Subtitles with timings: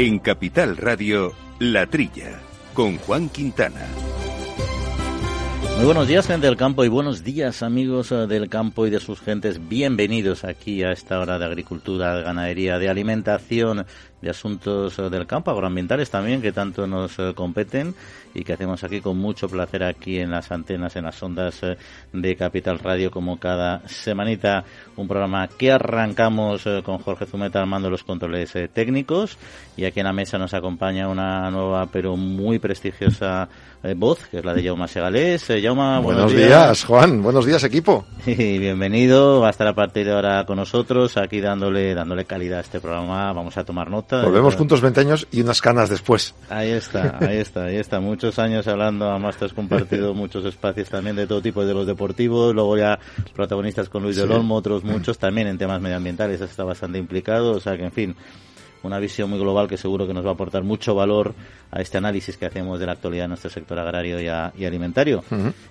[0.00, 2.40] En Capital Radio, La Trilla,
[2.72, 3.86] con Juan Quintana.
[5.76, 8.98] Muy buenos días, gente del campo, y buenos días, amigos eh, del campo y de
[8.98, 9.68] sus gentes.
[9.68, 13.84] Bienvenidos aquí a esta hora de agricultura, de ganadería, de alimentación,
[14.20, 17.94] de asuntos eh, del campo, agroambientales también, que tanto nos eh, competen
[18.34, 21.76] y que hacemos aquí con mucho placer aquí en las antenas, en las ondas eh,
[22.12, 24.64] de Capital Radio, como cada semanita.
[24.96, 29.38] Un programa que arrancamos con Jorge Zumeta armando los controles técnicos
[29.76, 33.48] y aquí en la mesa nos acompaña una nueva pero muy prestigiosa
[33.96, 35.46] voz, que es la de Jauma Segalés.
[35.62, 36.84] Jauma, buenos, días.
[36.84, 37.22] Juan.
[37.22, 38.04] Buenos días, equipo.
[38.26, 39.40] Y bienvenido.
[39.40, 42.78] Va a estar a partir de ahora con nosotros, aquí dándole, dándole calidad a este
[42.78, 43.32] programa.
[43.32, 46.34] Vamos a tomar nota Volvemos juntos 20 años y unas canas después.
[46.48, 48.00] Ahí está, ahí está, ahí está.
[48.00, 51.86] Muchos años hablando, además te has compartido muchos espacios también de todo tipo de los
[51.86, 52.98] deportivos, luego ya
[53.34, 57.60] protagonistas con Luis del Olmo, otros muchos también en temas medioambientales, está bastante implicado, o
[57.60, 58.16] sea que en fin,
[58.82, 61.34] una visión muy global que seguro que nos va a aportar mucho valor
[61.70, 65.22] a este análisis que hacemos de la actualidad de nuestro sector agrario y, alimentario.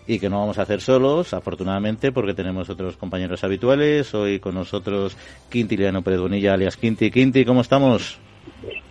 [0.07, 4.13] Y que no vamos a hacer solos, afortunadamente, porque tenemos otros compañeros habituales.
[4.13, 5.17] Hoy con nosotros
[5.49, 7.11] Quinti Liano Pérez alias Quinti.
[7.11, 8.19] Quinti, ¿cómo estamos?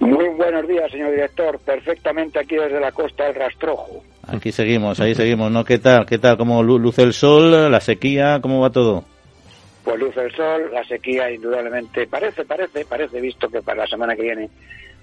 [0.00, 1.58] Muy buenos días, señor director.
[1.60, 4.02] Perfectamente aquí desde la costa del Rastrojo.
[4.26, 5.64] Aquí seguimos, ahí seguimos, ¿no?
[5.64, 6.04] ¿Qué tal?
[6.04, 6.36] ¿Qué tal?
[6.36, 8.40] ¿Cómo luce el sol, la sequía?
[8.42, 9.04] ¿Cómo va todo?
[9.84, 14.14] Pues luce el sol, la sequía indudablemente parece, parece, parece, visto que para la semana
[14.14, 14.50] que viene,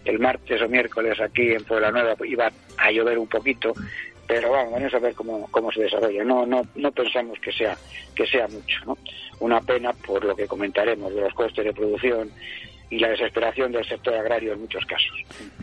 [0.06, 3.73] el martes o miércoles aquí en Puebla Nueva iba a llover un poquito,
[4.28, 6.23] pero vamos, vamos a ver cómo, cómo se desarrolla.
[6.23, 7.75] No, no, no pensamos que sea,
[8.14, 8.97] que sea mucho, ¿no?
[9.40, 12.30] Una pena por lo que comentaremos de los costes de producción
[12.89, 15.11] y la desesperación del sector agrario en muchos casos.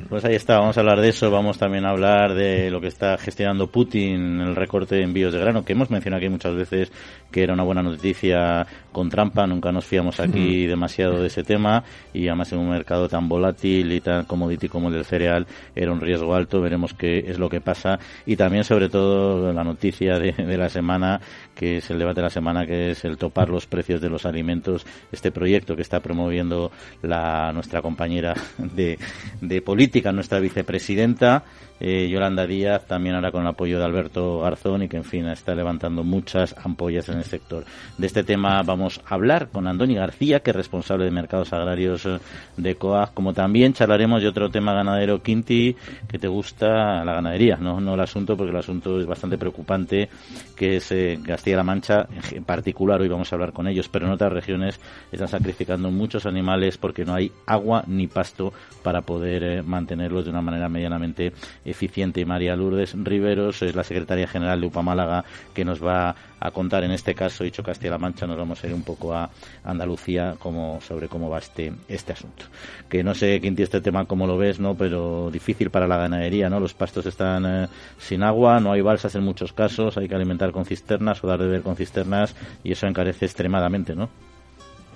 [0.09, 2.89] Pues ahí está, vamos a hablar de eso, vamos también a hablar de lo que
[2.89, 6.93] está gestionando Putin, el recorte de envíos de grano, que hemos mencionado aquí muchas veces
[7.31, 11.83] que era una buena noticia con trampa, nunca nos fiamos aquí demasiado de ese tema
[12.13, 15.93] y además en un mercado tan volátil y tan commodity como el del cereal era
[15.93, 20.19] un riesgo alto, veremos qué es lo que pasa y también sobre todo la noticia
[20.19, 21.21] de, de la semana,
[21.55, 24.27] que es el debate de la semana, que es el topar los precios de los
[24.27, 26.71] alimentos, este proyecto que está promoviendo
[27.03, 27.12] la,
[27.53, 28.99] nuestra compañera de,
[29.41, 31.45] de política, nuestra vicepresidenta,
[31.85, 35.27] eh, Yolanda Díaz, también ahora con el apoyo de Alberto Garzón y que, en fin,
[35.27, 37.65] está levantando muchas ampollas en el sector.
[37.99, 42.07] De este tema vamos a hablar con Andoni García, que es responsable de mercados agrarios
[42.07, 42.21] eh,
[42.57, 45.75] de COAG, como también charlaremos de otro tema ganadero, Quinti,
[46.09, 50.09] que te gusta la ganadería, no, no el asunto, porque el asunto es bastante preocupante,
[50.55, 54.13] que es eh, Castilla-La Mancha en particular, hoy vamos a hablar con ellos, pero en
[54.13, 54.79] otras regiones
[55.11, 58.53] están sacrificando muchos animales porque no hay agua ni pasto
[58.85, 61.33] para poder mantenerlos de una manera medianamente
[61.73, 62.21] eficiente.
[62.21, 66.51] Y María Lourdes Riveros es la secretaria general de UPA Málaga que nos va a
[66.51, 69.31] contar en este caso, dicho Castilla-La Mancha, nos vamos a ir un poco a
[69.65, 72.47] Andalucía como, sobre cómo va este, este asunto.
[72.89, 74.75] Que no sé, Quinti, este tema cómo lo ves, ¿no?
[74.75, 76.59] Pero difícil para la ganadería, ¿no?
[76.59, 77.69] Los pastos están eh,
[77.99, 81.39] sin agua, no hay balsas en muchos casos, hay que alimentar con cisternas o dar
[81.39, 82.35] de beber con cisternas
[82.65, 84.09] y eso encarece extremadamente, ¿no?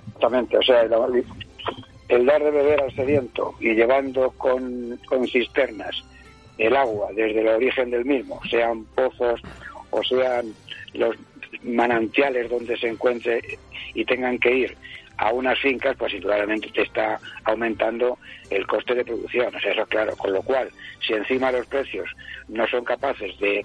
[0.09, 6.05] Exactamente, o sea, el, dar de beber al sediento y llevando con, con cisternas
[6.59, 9.41] el agua desde el origen del mismo, sean pozos
[9.91, 10.55] o sean
[10.95, 11.17] los
[11.63, 13.43] manantiales donde se encuentre
[13.95, 14.77] y tengan que ir
[15.19, 18.19] a unas fincas, pues indudablemente te está aumentando
[18.51, 19.55] el coste de producción.
[19.55, 20.15] O sea, eso claro.
[20.17, 20.71] Con lo cual,
[21.07, 22.09] si encima los precios
[22.49, 23.65] no son capaces de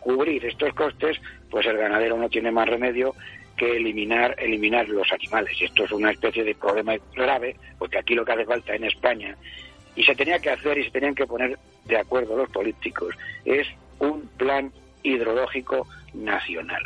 [0.00, 1.20] cubrir estos costes,
[1.50, 3.14] pues el ganadero no tiene más remedio
[3.56, 5.56] que eliminar, eliminar los animales.
[5.60, 9.36] Esto es una especie de problema grave, porque aquí lo que hace falta en España
[9.98, 13.66] y se tenía que hacer y se tenían que poner de acuerdo los políticos, es
[13.98, 14.72] un plan
[15.02, 16.82] hidrológico nacional.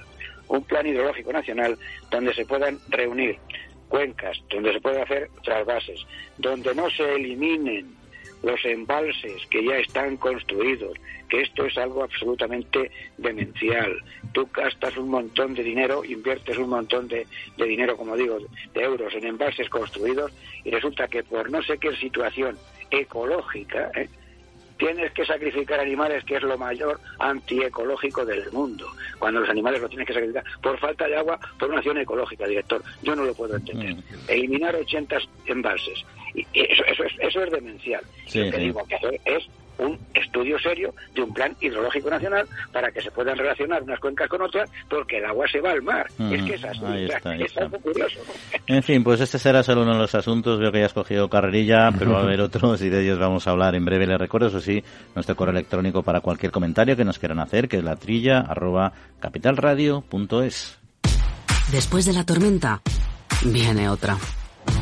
[0.48, 1.78] Un plan hidrológico nacional
[2.10, 3.38] donde se puedan reunir
[3.88, 6.06] cuencas, donde se puedan hacer trasvases,
[6.38, 7.94] donde no se eliminen
[8.42, 10.96] los embalses que ya están construidos,
[11.28, 14.02] que esto es algo absolutamente demencial.
[14.32, 18.38] Tú gastas un montón de dinero, inviertes un montón de, de, dinero, como digo,
[18.74, 20.32] de euros en embalses construidos
[20.64, 22.58] y resulta que por no sé qué situación
[22.90, 24.08] ecológica, ¿eh?
[24.82, 28.86] Tienes que sacrificar animales, que es lo mayor antiecológico del mundo.
[29.18, 32.46] Cuando los animales lo tienes que sacrificar por falta de agua, por una acción ecológica,
[32.46, 32.82] director.
[33.02, 33.94] Yo no lo puedo entender.
[33.94, 34.02] Mm.
[34.28, 36.04] Eliminar 80 embalses.
[36.34, 38.02] Y eso, eso, es, eso es demencial.
[38.34, 39.48] lo que digo que es
[39.78, 44.28] un estudio serio de un plan hidrológico nacional para que se puedan relacionar unas cuencas
[44.28, 46.06] con otras porque el agua se va al mar.
[46.30, 46.80] es que es así.
[47.40, 48.20] es algo curioso.
[48.66, 50.58] En fin, pues este será solo uno de los asuntos.
[50.58, 53.46] Veo que ya has cogido carrerilla, pero va a haber otros y de ellos vamos
[53.46, 54.06] a hablar en breve.
[54.06, 54.82] Les recuerdo, eso sí,
[55.14, 58.92] nuestro correo electrónico para cualquier comentario que nos quieran hacer, que es la trilla arroba
[59.20, 60.78] capitalradio.es.
[61.70, 62.82] Después de la tormenta,
[63.44, 64.16] viene otra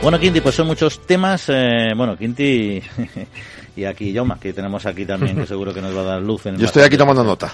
[0.00, 1.48] Bueno, Quinti, pues son muchos temas.
[1.48, 2.80] Eh, bueno, Quinti
[3.76, 6.46] y aquí Yoma, que tenemos aquí también, que seguro que nos va a dar luz.
[6.46, 7.52] En Yo estoy aquí tomando nota.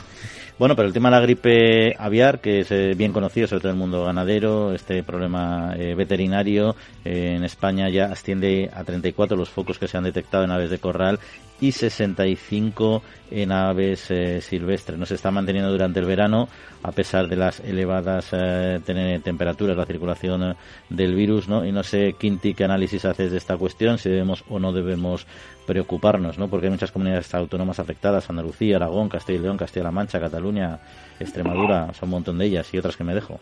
[0.57, 3.71] Bueno, pero el tema de la gripe aviar, que es eh, bien conocido sobre todo
[3.71, 9.49] en el mundo ganadero, este problema eh, veterinario, en España ya asciende a 34 los
[9.49, 11.19] focos que se han detectado en aves de corral
[11.65, 14.99] y 65 en aves eh, silvestres.
[14.99, 16.47] No se está manteniendo durante el verano
[16.83, 18.81] a pesar de las elevadas eh,
[19.25, 20.55] temperaturas, la circulación eh,
[20.91, 21.65] del virus, ¿no?
[21.65, 25.27] Y no sé, Quinti, qué análisis haces de esta cuestión, si debemos o no debemos
[25.67, 26.49] preocuparnos, ¿no?
[26.49, 30.81] Porque hay muchas comunidades autónomas afectadas, Andalucía, Aragón, Castilla y León, Castilla-La Mancha, Cataluña,
[31.19, 33.41] Extremadura, son un montón de ellas y otras que me dejo.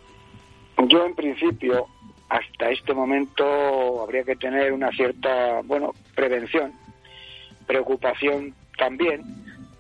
[0.87, 1.89] Yo, en principio,
[2.29, 6.73] hasta este momento habría que tener una cierta, bueno, prevención
[7.67, 9.23] preocupación también,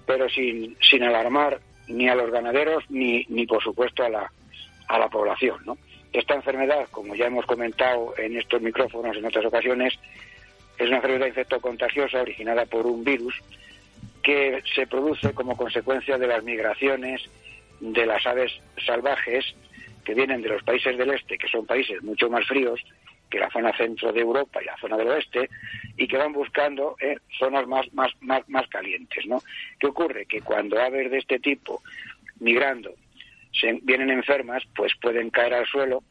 [0.06, 4.32] pero sin, sin alarmar ni a los ganaderos ni, ni por supuesto a la,
[4.88, 5.58] a la población.
[5.64, 5.78] ¿no?
[6.12, 9.94] Esta enfermedad, como ya hemos comentado en estos micrófonos en otras ocasiones,
[10.78, 13.34] es una enfermedad infectocontagiosa originada por un virus
[14.22, 17.22] que se produce como consecuencia de las migraciones
[17.80, 18.52] de las aves
[18.86, 19.44] salvajes
[20.04, 22.80] que vienen de los países del este, que son países mucho más fríos,
[23.32, 25.48] que la zona centro de Europa y la zona del oeste,
[25.96, 29.24] y que van buscando eh, zonas más, más, más, más calientes.
[29.26, 29.38] ¿no?
[29.80, 30.26] ¿Qué ocurre?
[30.26, 31.82] Que cuando aves de este tipo
[32.40, 32.92] migrando
[33.58, 36.02] se, vienen enfermas, pues pueden caer al suelo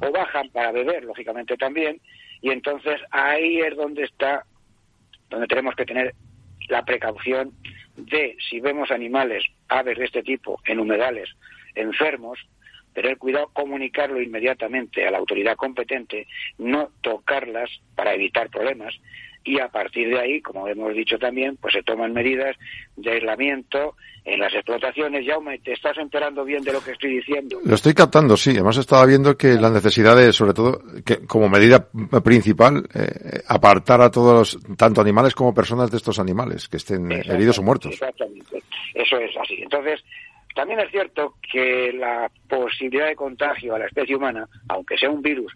[0.00, 2.00] o bajan para beber, lógicamente también,
[2.40, 4.46] y entonces ahí es donde está,
[5.28, 6.14] donde tenemos que tener
[6.68, 7.52] la precaución
[7.96, 11.28] de si vemos animales, aves de este tipo, en humedales,
[11.74, 12.38] enfermos,
[12.94, 16.26] tener cuidado, comunicarlo inmediatamente a la autoridad competente,
[16.58, 18.94] no tocarlas para evitar problemas
[19.44, 22.56] y a partir de ahí, como hemos dicho también, pues se toman medidas
[22.96, 25.26] de aislamiento en las explotaciones.
[25.26, 27.58] Jaume, ¿te estás enterando bien de lo que estoy diciendo?
[27.64, 28.54] Lo estoy captando, sí.
[28.56, 31.88] Hemos estado viendo que la necesidad de, sobre todo, que como medida
[32.22, 37.10] principal, eh, apartar a todos los, tanto animales como personas de estos animales que estén
[37.10, 37.92] heridos o muertos.
[37.92, 38.62] Exactamente.
[38.94, 39.62] Eso es así.
[39.62, 40.04] Entonces,
[40.54, 45.22] también es cierto que la posibilidad de contagio a la especie humana, aunque sea un
[45.22, 45.52] virus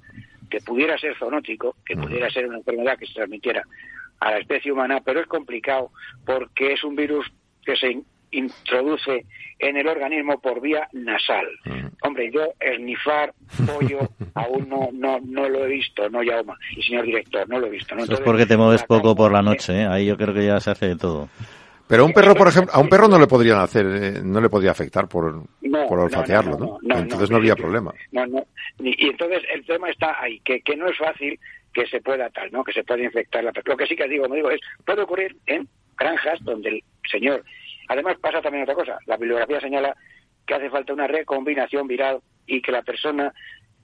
[0.48, 3.62] que pudiera ser zoonótico, que pudiera ser una enfermedad que se transmitiera
[4.20, 5.90] a la especie humana, pero es complicado
[6.24, 7.26] porque es un virus
[7.64, 7.98] que se
[8.30, 9.24] introduce
[9.58, 11.46] en el organismo por vía nasal.
[12.02, 13.32] Hombre, yo esnifar
[13.66, 14.00] pollo
[14.34, 17.70] aún no, no, no lo he visto, no Yauma, y señor director, no lo he
[17.70, 17.96] visto.
[17.96, 19.86] Eso es porque te mueves poco por la noche, ¿eh?
[19.86, 21.28] ahí yo creo que ya se hace de todo.
[21.86, 24.40] Pero a un perro, por ejemplo, a un perro no le podrían hacer, eh, no
[24.40, 25.42] le podría afectar por,
[25.88, 26.96] por olfatearlo, ¿no?
[26.96, 27.92] entonces no, habría problema.
[28.10, 28.46] No, no.
[28.78, 31.38] Y entonces el tema está ahí, que, que no es fácil
[31.74, 32.64] que se pueda tal, ¿no?
[32.64, 35.36] Que se pueda infectar la Lo que sí que digo, me digo, es, puede ocurrir
[35.46, 37.44] en granjas donde el señor...
[37.88, 39.94] Además pasa también otra cosa, la bibliografía señala
[40.46, 43.34] que hace falta una recombinación viral y que la persona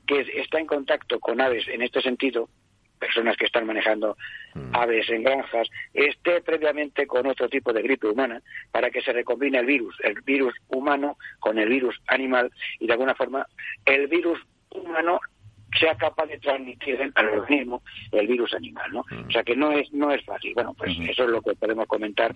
[0.06, 2.48] que está en contacto con aves en este sentido
[3.00, 4.16] personas que están manejando
[4.54, 4.75] mm.
[4.75, 8.40] aves en granjas, esté previamente con otro tipo de gripe humana
[8.71, 12.92] para que se recombine el virus, el virus humano con el virus animal y de
[12.92, 13.47] alguna forma
[13.85, 14.38] el virus
[14.71, 15.19] humano
[15.78, 19.04] sea capaz de transmitir al organismo el virus animal, ¿no?
[19.11, 19.28] Mm.
[19.28, 20.52] O sea que no es no es fácil.
[20.54, 22.35] Bueno, pues eso es lo que podemos comentar.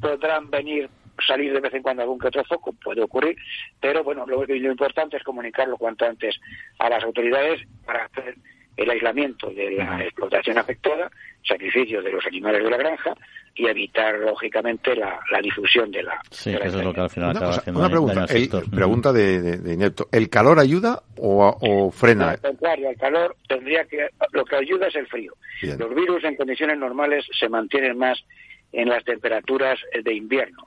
[0.00, 0.88] Podrán venir
[1.26, 3.36] salir de vez en cuando algún que otro foco, puede ocurrir,
[3.80, 6.40] pero bueno, lo, lo importante es comunicarlo cuanto antes
[6.78, 8.36] a las autoridades para hacer
[8.76, 11.10] el aislamiento de la explotación afectada,
[11.46, 13.14] sacrificio de los animales de la granja
[13.54, 16.20] y evitar, lógicamente, la, difusión de la.
[16.30, 18.26] Sí, eso es lo que al final una, acaba haciendo una pregunta,
[18.70, 20.08] pregunta de, de, Inepto.
[20.10, 22.30] ¿El calor ayuda o, o frena?
[22.30, 24.08] al contrario, el calor tendría que.
[24.32, 25.34] Lo que ayuda es el frío.
[25.62, 28.24] Los virus en condiciones normales se mantienen más
[28.72, 30.64] en las temperaturas de invierno,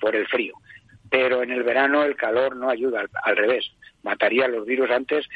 [0.00, 0.54] por el frío.
[1.10, 3.70] Pero en el verano el calor no ayuda, al revés.
[4.02, 5.26] Mataría los virus antes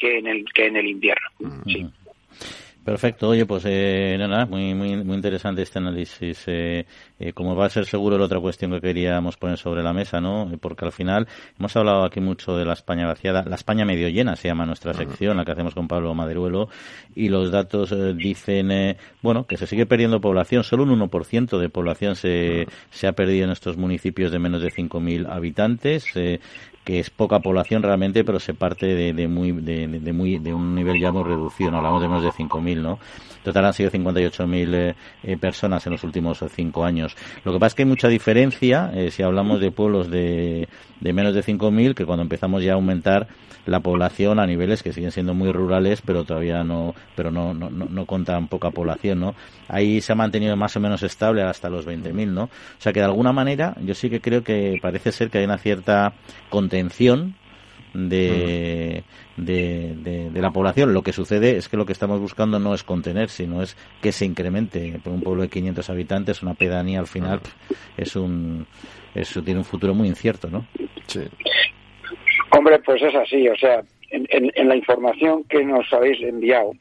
[0.00, 1.28] que en el, que en el invierno.
[1.66, 1.86] Sí.
[2.84, 6.44] Perfecto, oye, pues eh, nada, muy, muy, muy interesante este análisis.
[6.46, 6.86] Eh,
[7.18, 10.18] eh, como va a ser seguro la otra cuestión que queríamos poner sobre la mesa,
[10.18, 10.50] ¿no?
[10.58, 11.28] Porque al final
[11.58, 14.94] hemos hablado aquí mucho de la España vaciada, la España medio llena se llama nuestra
[14.94, 16.70] sección, la que hacemos con Pablo Maderuelo,
[17.14, 22.16] y los datos dicen, bueno, que se sigue perdiendo población, solo un 1% de población
[22.16, 26.06] se, se ha perdido en estos municipios de menos de 5.000 habitantes
[26.84, 31.00] que es poca población realmente, pero se parte de, muy, de, muy, de un nivel
[31.00, 32.98] ya muy reducido, no hablamos de menos de 5.000, ¿no?
[33.42, 37.16] total han sido 58.000 eh, eh, personas en los últimos cinco años.
[37.44, 40.68] Lo que pasa es que hay mucha diferencia eh, si hablamos de pueblos de,
[41.00, 43.28] de menos de 5.000 que cuando empezamos ya a aumentar
[43.66, 47.70] la población a niveles que siguen siendo muy rurales, pero todavía no, pero no, no,
[47.70, 49.34] no, contan poca población, ¿no?
[49.68, 52.44] Ahí se ha mantenido más o menos estable hasta los 20.000, ¿no?
[52.44, 55.44] O sea que de alguna manera yo sí que creo que parece ser que hay
[55.44, 56.14] una cierta
[56.48, 57.36] contención
[57.92, 59.02] de,
[59.36, 60.92] de, de, la población.
[60.94, 64.12] Lo que sucede es que lo que estamos buscando no es contener, sino es que
[64.12, 65.00] se incremente.
[65.02, 67.40] Por un pueblo de 500 habitantes, una pedanía al final
[67.96, 68.66] es un,
[69.14, 70.66] eso tiene un futuro muy incierto, ¿no?
[71.06, 71.22] Sí.
[72.50, 73.48] Hombre, pues es así.
[73.48, 76.72] O sea, en, en, la información que nos habéis enviado,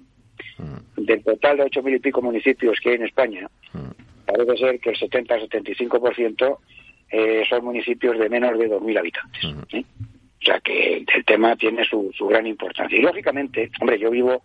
[0.96, 3.48] del total de ocho mil y pico municipios que hay en España,
[4.26, 6.58] parece ser que el 70-75%
[7.12, 9.44] eh, son municipios de menos de 2.000 habitantes.
[9.46, 12.98] O sea que el tema tiene su, su gran importancia.
[12.98, 14.44] Y lógicamente, hombre, yo vivo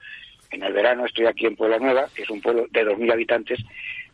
[0.51, 3.61] en el verano, estoy aquí en Puebla Nueva, que es un pueblo de 2.000 habitantes,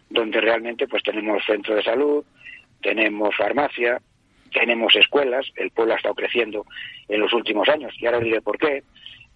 [0.09, 2.25] donde realmente pues tenemos centro de salud,
[2.83, 4.01] tenemos farmacia,
[4.53, 6.67] tenemos escuelas, el pueblo ha estado creciendo
[7.09, 8.83] en los últimos años, y ahora diré por qué,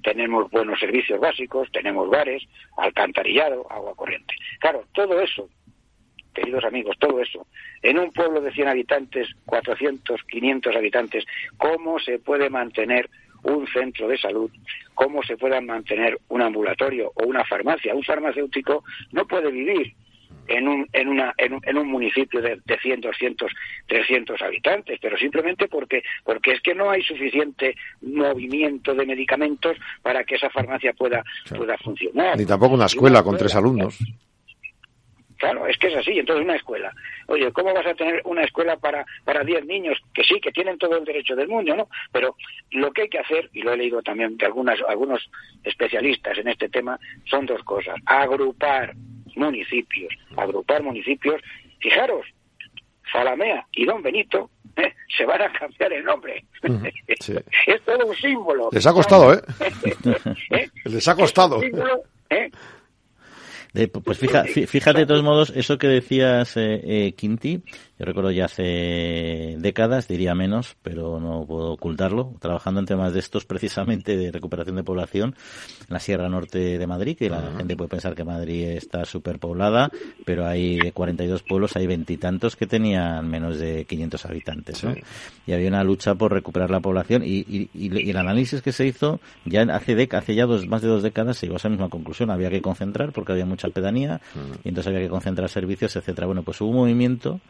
[0.02, 2.42] tenemos buenos servicios básicos, tenemos bares,
[2.76, 4.34] alcantarillado, agua corriente.
[4.60, 5.48] Claro, todo eso
[6.34, 7.46] queridos amigos, todo eso,
[7.80, 11.24] en un pueblo de 100 habitantes, 400, 500 habitantes,
[11.56, 13.08] ¿cómo se puede mantener
[13.44, 14.50] un centro de salud?
[14.94, 17.94] ¿Cómo se puede mantener un ambulatorio o una farmacia?
[17.94, 19.94] Un farmacéutico no puede vivir
[20.48, 23.52] en un, en, una, en, un, municipio de, de 100, 200,
[23.86, 30.24] 300 habitantes, pero simplemente porque, porque es que no hay suficiente movimiento de medicamentos para
[30.24, 31.22] que esa farmacia pueda,
[31.56, 32.36] pueda funcionar.
[32.36, 33.98] Ni tampoco una escuela con tres alumnos.
[35.44, 36.18] Claro, es que es así.
[36.18, 36.92] Entonces, una escuela.
[37.26, 39.98] Oye, ¿cómo vas a tener una escuela para para 10 niños?
[40.14, 41.88] Que sí, que tienen todo el derecho del mundo, ¿no?
[42.12, 42.36] Pero
[42.70, 45.28] lo que hay que hacer, y lo he leído también de algunas, algunos
[45.62, 47.96] especialistas en este tema, son dos cosas.
[48.06, 48.94] Agrupar
[49.36, 50.12] municipios.
[50.36, 51.40] Agrupar municipios.
[51.80, 52.26] Fijaros,
[53.12, 54.92] Salamea y Don Benito ¿eh?
[55.16, 56.44] se van a cambiar el nombre.
[57.08, 58.68] es todo un símbolo.
[58.72, 59.40] Les ha costado, ¿eh?
[60.50, 60.68] ¿Eh?
[60.84, 61.60] Les ha costado.
[61.62, 62.50] ¿eh?
[63.88, 67.62] pues fíjate, fíjate de todos modos, eso que decías, eh, eh, Quinti,
[67.98, 73.20] yo recuerdo ya hace décadas, diría menos, pero no puedo ocultarlo, trabajando en temas de
[73.20, 75.36] estos precisamente de recuperación de población
[75.80, 79.90] en la Sierra Norte de Madrid, que la gente puede pensar que Madrid está superpoblada,
[80.24, 84.82] pero hay de 42 pueblos, hay veintitantos que tenían menos de 500 habitantes.
[84.82, 84.94] ¿no?
[85.46, 88.86] Y había una lucha por recuperar la población y, y, y, el análisis que se
[88.86, 91.88] hizo ya hace, hace ya dos, más de dos décadas se llegó a esa misma
[91.88, 92.30] conclusión.
[92.30, 94.20] Había que concentrar porque había mucha pedanía
[94.64, 96.26] y entonces había que concentrar servicios, etcétera.
[96.26, 97.40] Bueno, pues hubo un movimiento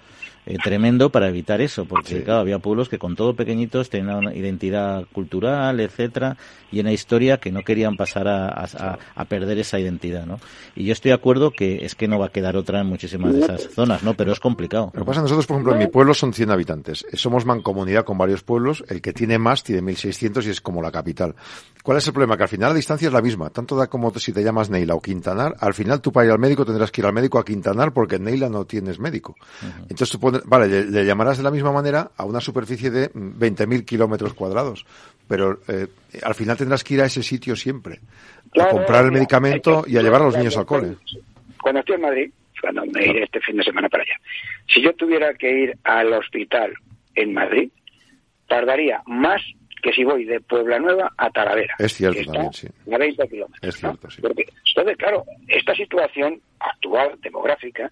[0.47, 4.35] eh, tremendo para evitar eso, porque claro, había pueblos que con todo pequeñitos tenían una
[4.35, 6.37] identidad cultural, etcétera,
[6.71, 8.67] y una historia que no querían pasar a,
[9.15, 10.41] a, perder esa identidad, ¿no?
[10.75, 13.33] Y yo estoy de acuerdo que es que no va a quedar otra en muchísimas
[13.33, 14.15] de esas zonas, ¿no?
[14.15, 14.91] Pero es complicado.
[14.93, 17.07] Lo que pasa nosotros, por ejemplo, en mi pueblo son 100 habitantes.
[17.15, 18.85] Somos mancomunidad con varios pueblos.
[18.89, 21.35] El que tiene más tiene 1.600 y es como la capital.
[21.83, 22.37] ¿Cuál es el problema?
[22.37, 23.51] Que al final la distancia es la misma.
[23.51, 25.55] Tanto da como si te llamas Neila o Quintanar.
[25.61, 28.17] Al final tú para ir al médico tendrás que ir al médico a Quintanar porque
[28.17, 29.37] en Neila no tienes médico.
[29.83, 34.35] Entonces tú vale, le, llamarás de la misma manera a una superficie de 20.000 kilómetros
[34.35, 34.87] cuadrados,
[35.29, 35.87] pero eh,
[36.23, 38.01] al final tendrás que ir a ese sitio siempre,
[38.59, 40.97] a comprar el medicamento y a llevar a los niños al cole.
[41.63, 44.21] Cuando estoy en Madrid, cuando me iré este fin de semana para allá,
[44.67, 46.73] si yo tuviera que ir al hospital
[47.15, 47.71] en Madrid,
[48.47, 49.43] tardaría más
[49.85, 51.75] que si voy de Puebla Nueva a Talavera.
[51.79, 52.67] Es cierto también, sí.
[52.91, 53.63] A 20 kilómetros.
[53.63, 54.23] Es cierto, sí.
[54.25, 57.91] entonces, claro, esta situación actual, demográfica,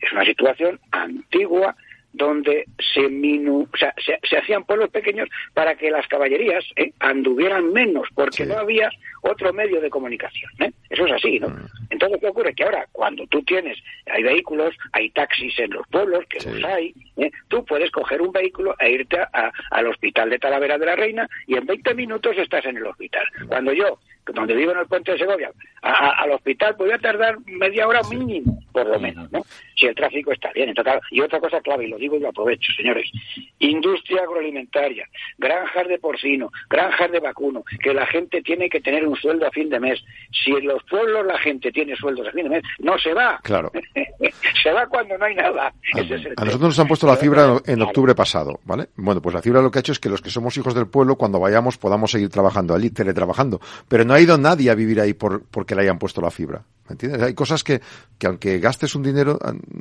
[0.00, 1.74] es una situación antigua
[2.16, 6.92] donde se, minu, o sea, se, hacían pueblos pequeños para que las caballerías ¿eh?
[6.98, 10.50] anduvieran menos, porque no había otro medio de comunicación.
[10.60, 10.72] ¿eh?
[10.88, 11.50] Eso es así, ¿no?
[11.50, 11.66] Mm.
[11.90, 12.54] Entonces, ¿qué ocurre?
[12.54, 16.94] Que ahora, cuando tú tienes, hay vehículos, hay taxis en los pueblos, que los hay,
[17.18, 17.30] ¿eh?
[17.48, 21.28] tú puedes coger un vehículo e irte a, al hospital de Talavera de la Reina
[21.46, 23.26] y en 20 minutos estás en el hospital.
[23.46, 23.98] Cuando yo
[24.32, 25.50] donde vivo en el puente de Segovia,
[25.82, 29.44] al hospital podría tardar media hora mínimo, por lo menos, ¿no?
[29.76, 30.74] Si el tráfico está bien.
[31.10, 33.10] y otra cosa clave, y lo digo y lo aprovecho, señores,
[33.58, 35.06] industria agroalimentaria,
[35.38, 39.50] granjas de porcino, granjas de vacuno, que la gente tiene que tener un sueldo a
[39.50, 40.02] fin de mes.
[40.32, 43.38] Si en los pueblos la gente tiene sueldos a fin de mes, no se va.
[43.42, 43.70] Claro.
[44.62, 45.72] se va cuando no hay nada.
[45.94, 48.88] A, nosotros nos han puesto la fibra en octubre pasado, ¿vale?
[48.96, 50.88] Bueno, pues la fibra lo que ha hecho es que los que somos hijos del
[50.88, 53.60] pueblo, cuando vayamos, podamos seguir trabajando allí, teletrabajando.
[53.88, 56.62] Pero no ha ido nadie a vivir ahí por, porque le hayan puesto la fibra.
[56.88, 57.22] ¿Me entiendes?
[57.22, 57.80] Hay cosas que,
[58.18, 59.38] que aunque gastes un dinero,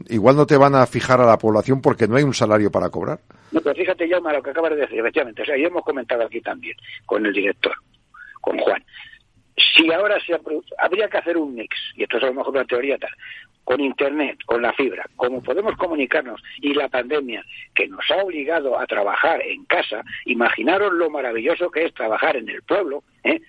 [0.10, 2.90] igual no te van a fijar a la población porque no hay un salario para
[2.90, 3.20] cobrar.
[3.52, 5.44] No, pero fíjate, ya lo que acabas de decir, efectivamente.
[5.44, 6.76] O sea, ya hemos comentado aquí también
[7.06, 7.74] con el director,
[8.42, 8.84] con Juan.
[9.56, 10.38] Si ahora se
[10.80, 13.12] habría que hacer un mix, y esto es a lo mejor una teoría tal,
[13.64, 18.80] con Internet, con la fibra, como podemos comunicarnos y la pandemia que nos ha obligado
[18.80, 23.42] a trabajar en casa, imaginaros lo maravilloso que es trabajar en el pueblo, ¿eh?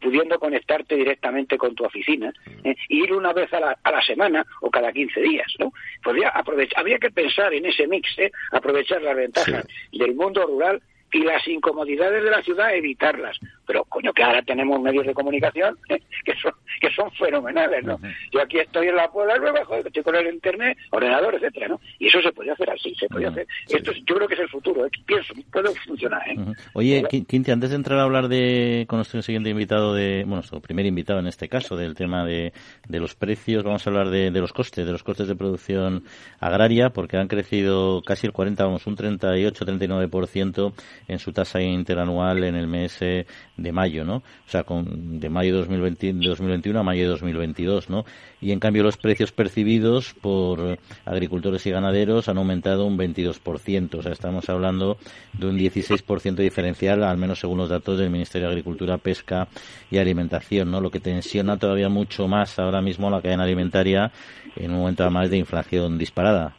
[0.00, 2.32] Pudiendo conectarte directamente con tu oficina
[2.64, 2.74] ¿eh?
[2.88, 5.72] ir una vez a la, a la, semana o cada 15 días, ¿no?
[6.02, 8.32] Podría aprovechar, habría que pensar en ese mix, ¿eh?
[8.52, 10.80] aprovechar las ventajas del mundo rural
[11.12, 13.38] y las incomodidades de la ciudad evitarlas.
[13.70, 15.78] Pero, coño, que ahora tenemos medios de comunicación
[16.24, 18.00] que son que son fenomenales, ¿no?
[18.32, 21.80] Yo aquí estoy en la Puebla Nueva, joder, estoy con el internet, ordenador, etcétera, ¿no?
[22.00, 23.46] Y eso se puede hacer así, se puede hacer.
[23.68, 24.90] Esto yo creo que es el futuro, ¿eh?
[25.06, 26.36] pienso, puede funcionar, ¿eh?
[26.72, 30.60] Oye, Quinti, antes de entrar a hablar de, con nuestro siguiente invitado, de, bueno, nuestro
[30.60, 32.52] primer invitado en este caso, del tema de,
[32.88, 36.02] de los precios, vamos a hablar de, de los costes, de los costes de producción
[36.40, 40.72] agraria, porque han crecido casi el 40, vamos, un 38-39%
[41.06, 43.26] en su tasa interanual en el mes eh,
[43.60, 44.16] de mayo, ¿no?
[44.16, 48.04] O sea, con, de mayo de 2020, de 2021 a mayo de 2022, ¿no?
[48.40, 54.02] Y en cambio los precios percibidos por agricultores y ganaderos han aumentado un 22%, o
[54.02, 54.96] sea, estamos hablando
[55.34, 59.48] de un 16% diferencial, al menos según los datos del Ministerio de Agricultura, Pesca
[59.90, 60.80] y Alimentación, ¿no?
[60.80, 64.10] Lo que tensiona todavía mucho más ahora mismo la cadena alimentaria
[64.56, 66.56] en un momento además de inflación disparada.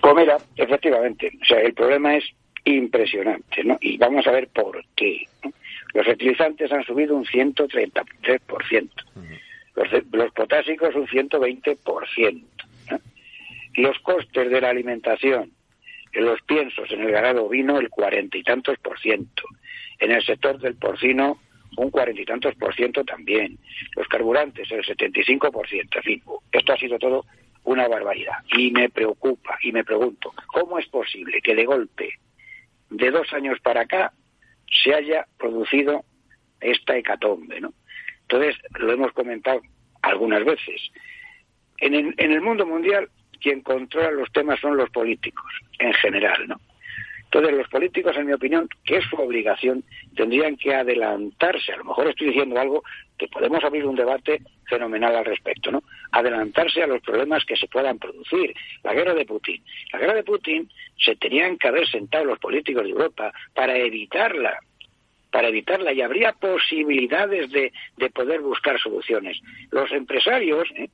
[0.00, 2.24] Pues mira, efectivamente, o sea, el problema es
[2.76, 3.78] impresionante, ¿no?
[3.80, 5.26] Y vamos a ver por qué.
[5.94, 8.90] Los fertilizantes han subido un 133%,
[9.74, 12.42] los, los potásicos un 120%.
[13.76, 15.52] Los costes de la alimentación,
[16.12, 19.44] en los piensos en el ganado vino el cuarenta y tantos por ciento,
[20.00, 21.38] en el sector del porcino
[21.76, 23.58] un cuarenta y tantos por ciento también,
[23.94, 27.24] los carburantes el 75 por ciento, en fin, esto ha sido todo
[27.64, 32.18] una barbaridad y me preocupa y me pregunto, ¿cómo es posible que de golpe
[32.90, 34.12] de dos años para acá
[34.82, 36.04] se haya producido
[36.60, 37.72] esta hecatombe, ¿no?
[38.22, 39.62] Entonces, lo hemos comentado
[40.02, 40.90] algunas veces.
[41.78, 43.08] En el, en el mundo mundial,
[43.40, 46.60] quien controla los temas son los políticos, en general, ¿no?
[47.30, 49.84] Entonces, los políticos, en mi opinión, que es su obligación,
[50.16, 51.72] tendrían que adelantarse.
[51.72, 52.82] A lo mejor estoy diciendo algo
[53.18, 55.82] que podemos abrir un debate fenomenal al respecto, ¿no?
[56.12, 58.54] Adelantarse a los problemas que se puedan producir.
[58.82, 59.62] La guerra de Putin.
[59.92, 64.58] La guerra de Putin se tenían que haber sentado los políticos de Europa para evitarla
[65.30, 69.38] para evitarla y habría posibilidades de, de poder buscar soluciones.
[69.70, 70.88] Los empresarios, ¿eh?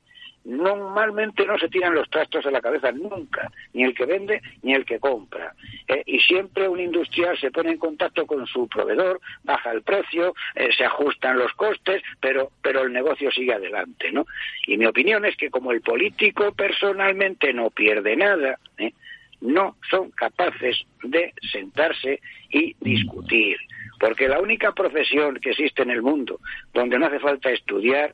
[0.45, 4.73] Normalmente no se tiran los trastos a la cabeza nunca, ni el que vende ni
[4.73, 5.53] el que compra.
[5.87, 10.35] Eh, y siempre un industrial se pone en contacto con su proveedor, baja el precio,
[10.53, 14.25] eh, se ajustan los costes, pero, pero el negocio sigue adelante, ¿no?
[14.67, 18.93] Y mi opinión es que como el político personalmente no pierde nada, ¿eh?
[19.41, 23.57] no son capaces de sentarse y discutir.
[23.99, 26.39] Porque la única profesión que existe en el mundo
[26.73, 28.13] donde no hace falta estudiar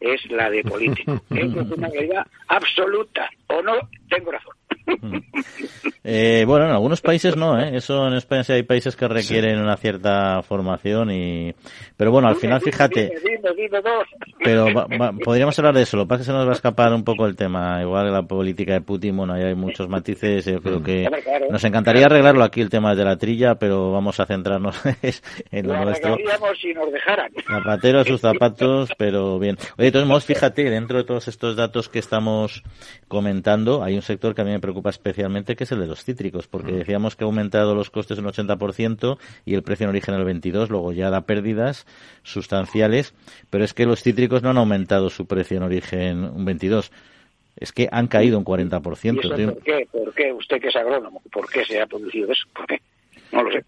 [0.00, 1.20] es la de político.
[1.30, 3.30] Eso es una realidad absoluta.
[3.48, 3.74] ¿O no?
[4.08, 4.54] Tengo razón.
[6.02, 7.76] Eh, bueno, en algunos países no, ¿eh?
[7.76, 11.54] Eso en España sí hay países que requieren una cierta formación y...
[11.94, 13.12] Pero bueno, al final, fíjate...
[14.42, 14.66] Pero
[15.22, 17.04] podríamos hablar de eso, lo que pasa es que se nos va a escapar un
[17.04, 17.82] poco el tema.
[17.82, 21.06] Igual la política de Putin, bueno, hay muchos matices, yo creo que
[21.50, 24.80] nos encantaría arreglarlo aquí el tema de la trilla, pero vamos a centrarnos
[25.50, 26.16] en lo, nuestro.
[26.60, 27.30] si nos dejaran.
[27.46, 29.58] Zapatero a sus zapatos, pero bien.
[29.76, 32.62] Oye, de todos modos, fíjate, dentro de todos estos datos que estamos
[33.06, 36.04] comentando, hay un sector que a mí me preocupa especialmente, que es el de los
[36.04, 36.76] cítricos, porque mm.
[36.76, 40.68] decíamos que ha aumentado los costes un 80% y el precio en origen el 22%,
[40.68, 41.86] luego ya da pérdidas
[42.22, 43.14] sustanciales,
[43.50, 46.90] pero es que los cítricos no han aumentado su precio en origen un 22%.
[47.56, 48.80] Es que han caído un 40%.
[48.80, 49.86] por qué?
[49.90, 50.32] ¿Por qué?
[50.32, 52.46] Usted que es agrónomo, ¿por qué se ha producido eso?
[52.54, 52.80] ¿Por qué?
[53.32, 53.64] No lo sé.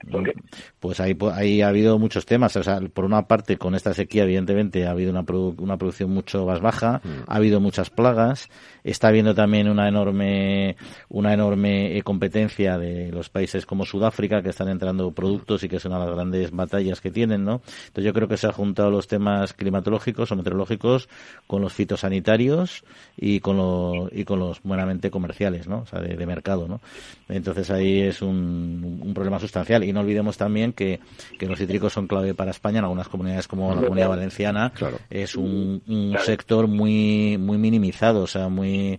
[0.81, 2.57] Pues ahí, ahí ha habido muchos temas.
[2.57, 5.25] O sea, por una parte, con esta sequía, evidentemente, ha habido una,
[5.59, 7.09] una producción mucho más baja, mm.
[7.29, 8.49] ha habido muchas plagas,
[8.83, 10.77] está habiendo también una enorme,
[11.09, 15.77] una enorme eh, competencia de los países como Sudáfrica, que están entrando productos y que
[15.77, 17.63] es una de las grandes batallas que tienen, ¿no?
[17.87, 21.09] Entonces yo creo que se han juntado los temas climatológicos o meteorológicos
[21.47, 22.85] con los fitosanitarios
[23.17, 25.81] y con, lo, y con los buenamente comerciales, ¿no?
[25.81, 26.81] O sea, de, mercado, ¿no?
[27.29, 29.85] Entonces ahí es un, un problema sustancial sustancial.
[29.85, 31.01] Y no olvidemos también que,
[31.39, 34.73] que los cítricos son clave para España en algunas comunidades como la comunidad valenciana.
[35.11, 38.99] Es un, un sector muy, muy minimizado, o sea, muy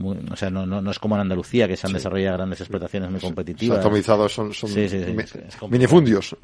[0.00, 3.20] o sea, no, no, es como en Andalucía, que se han desarrollado grandes explotaciones muy
[3.20, 3.78] competitivas.
[3.78, 4.70] atomizados, son, son
[5.70, 6.36] minifundios.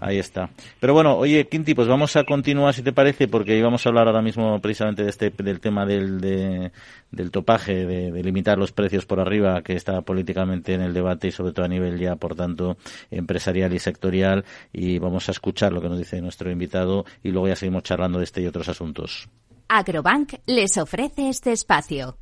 [0.00, 0.50] Ahí está.
[0.78, 4.08] Pero bueno, oye, Quinti, pues vamos a continuar, si te parece, porque íbamos a hablar
[4.08, 9.20] ahora mismo precisamente de este, del tema del, del topaje, de, limitar los precios por
[9.20, 12.76] arriba, que está políticamente en el debate y sobre todo a nivel ya, por tanto,
[13.10, 14.44] empresarial y sectorial.
[14.72, 18.18] Y vamos a escuchar lo que nos dice nuestro invitado y luego ya seguimos charlando
[18.18, 19.28] de este y otros asuntos.
[19.68, 22.21] Agrobank les ofrece este espacio.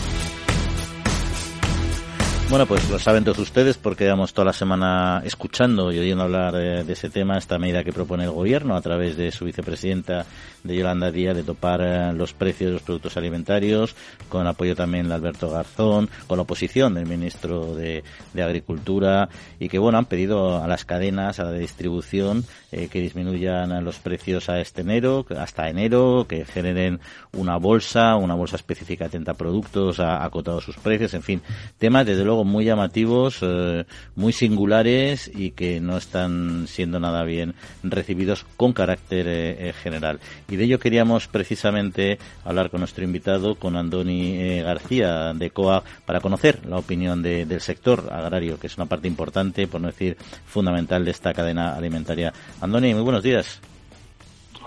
[2.51, 6.53] Bueno, pues lo saben todos ustedes porque llevamos toda la semana escuchando y oyendo hablar
[6.55, 10.25] eh, de ese tema, esta medida que propone el Gobierno a través de su vicepresidenta
[10.61, 13.95] de Yolanda Díaz de topar eh, los precios de los productos alimentarios,
[14.27, 18.03] con apoyo también de Alberto Garzón, con la oposición del ministro de,
[18.35, 23.85] Agricultura y que, bueno, han pedido a las cadenas, a la distribución, eh, que disminuyan
[23.85, 26.99] los precios a este enero, hasta enero, que generen
[27.31, 31.41] una bolsa, una bolsa específica de 30 productos, ha acotado sus precios, en fin,
[31.77, 37.55] temas desde luego muy llamativos, eh, muy singulares y que no están siendo nada bien
[37.83, 40.19] recibidos con carácter eh, eh, general.
[40.49, 46.19] Y de ello queríamos precisamente hablar con nuestro invitado, con Andoni García de COA, para
[46.19, 51.05] conocer la opinión del sector agrario, que es una parte importante, por no decir fundamental,
[51.05, 52.33] de esta cadena alimentaria.
[52.61, 53.61] Andoni, muy buenos días.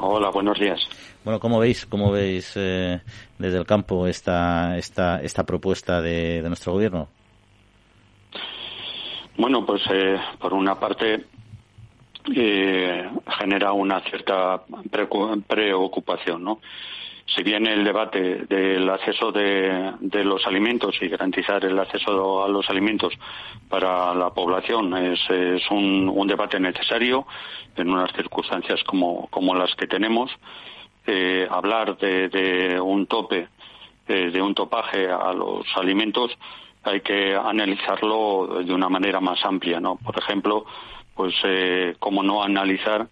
[0.01, 0.81] Hola, buenos días.
[1.25, 7.09] Bueno, ¿cómo veis, cómo veis desde el campo esta, esta, esta propuesta de nuestro gobierno?
[9.37, 11.25] Bueno, pues eh, por una parte
[12.37, 14.63] eh, genera una cierta
[15.49, 16.61] preocupación, ¿no?
[17.27, 19.95] Si bien el debate del acceso de,
[20.25, 23.15] los alimentos y garantizar el acceso a los alimentos
[23.69, 25.21] para la población es,
[25.71, 27.27] un, debate necesario
[27.77, 30.31] en unas circunstancias como, como las que tenemos,
[31.07, 33.49] eh, hablar de, de, un tope,
[34.07, 36.31] de un topaje a los alimentos,
[36.85, 39.97] hay que analizarlo de una manera más amplia, ¿no?
[39.97, 40.67] Por ejemplo,
[41.15, 43.09] pues eh, cómo no analizar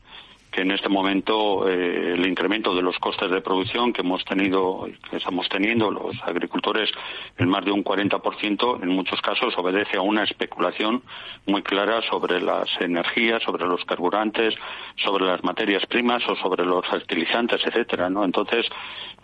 [0.53, 4.87] que en este momento eh, el incremento de los costes de producción que hemos tenido,
[5.11, 6.91] que estamos teniendo los agricultores
[7.39, 11.03] en más de un 40%, en muchos casos obedece a una especulación
[11.47, 14.55] muy clara sobre las energías, sobre los carburantes,
[15.03, 18.23] sobre las materias primas o sobre los fertilizantes, etcétera, ¿no?
[18.23, 18.67] Entonces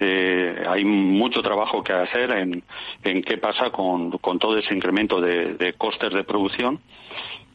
[0.01, 2.63] eh, hay mucho trabajo que hacer en,
[3.05, 6.81] en qué pasa con, con todo ese incremento de, de costes de producción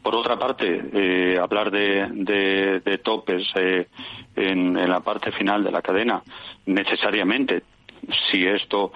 [0.04, 3.88] por otra parte, eh, hablar de, de, topes eh,
[4.36, 6.22] en, la parte final de la cadena,
[6.66, 7.62] necesariamente,
[8.30, 8.92] si esto,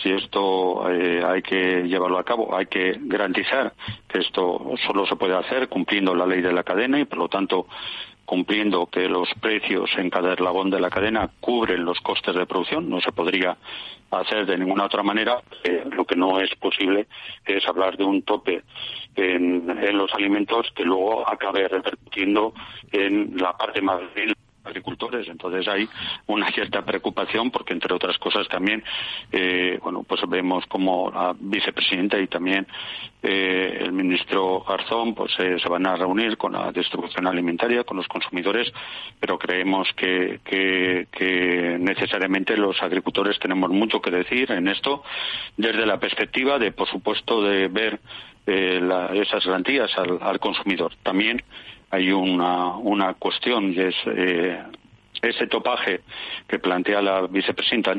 [0.00, 3.72] si esto eh, hay que llevarlo a cabo, hay que garantizar
[4.06, 7.28] que esto solo se puede hacer cumpliendo la ley de la cadena y, por lo
[7.28, 7.66] tanto,
[8.24, 12.88] cumpliendo que los precios en cada eslabón de la cadena cubren los costes de producción.
[12.88, 13.56] No se podría
[14.10, 15.42] hacer de ninguna otra manera.
[15.90, 17.06] lo que no es posible
[17.46, 18.62] es hablar de un tope
[19.16, 22.52] en, en, los alimentos que luego acabe repercutiendo
[22.92, 24.00] en la parte más
[24.64, 25.28] agricultores.
[25.28, 25.88] Entonces hay
[26.26, 28.82] una cierta preocupación porque, entre otras cosas, también,
[29.30, 32.66] eh, bueno, pues vemos como la vicepresidenta y también
[33.22, 37.96] eh, el ministro Garzón, pues eh, se van a reunir con la distribución alimentaria, con
[37.96, 38.72] los consumidores,
[39.20, 45.02] pero creemos que, que, que necesariamente los agricultores tenemos mucho que decir en esto,
[45.56, 48.00] desde la perspectiva de, por supuesto, de ver
[48.44, 50.92] esas garantías al, al consumidor.
[51.04, 51.40] También
[51.92, 54.58] hay una, una cuestión y es eh,
[55.20, 56.00] ese topaje
[56.48, 57.94] que plantea la vicepresidenta.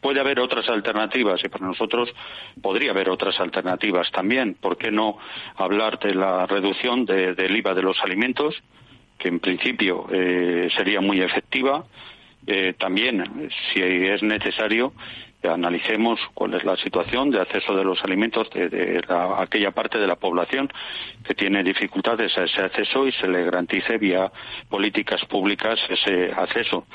[0.00, 2.08] Puede haber otras alternativas y para nosotros
[2.62, 4.54] podría haber otras alternativas también.
[4.54, 5.18] ¿Por qué no
[5.56, 8.54] hablar de la reducción del IVA de los alimentos,
[9.18, 11.84] que en principio eh, sería muy efectiva?
[12.46, 14.92] Eh, también, si es necesario,
[15.48, 19.02] analicemos cuál es la situación de acceso de los alimentos de,
[19.38, 20.72] aquella parte de la población
[21.24, 24.30] que tiene dificultades a ese acceso y se le garantice vía
[24.68, 26.86] políticas públicas ese acceso.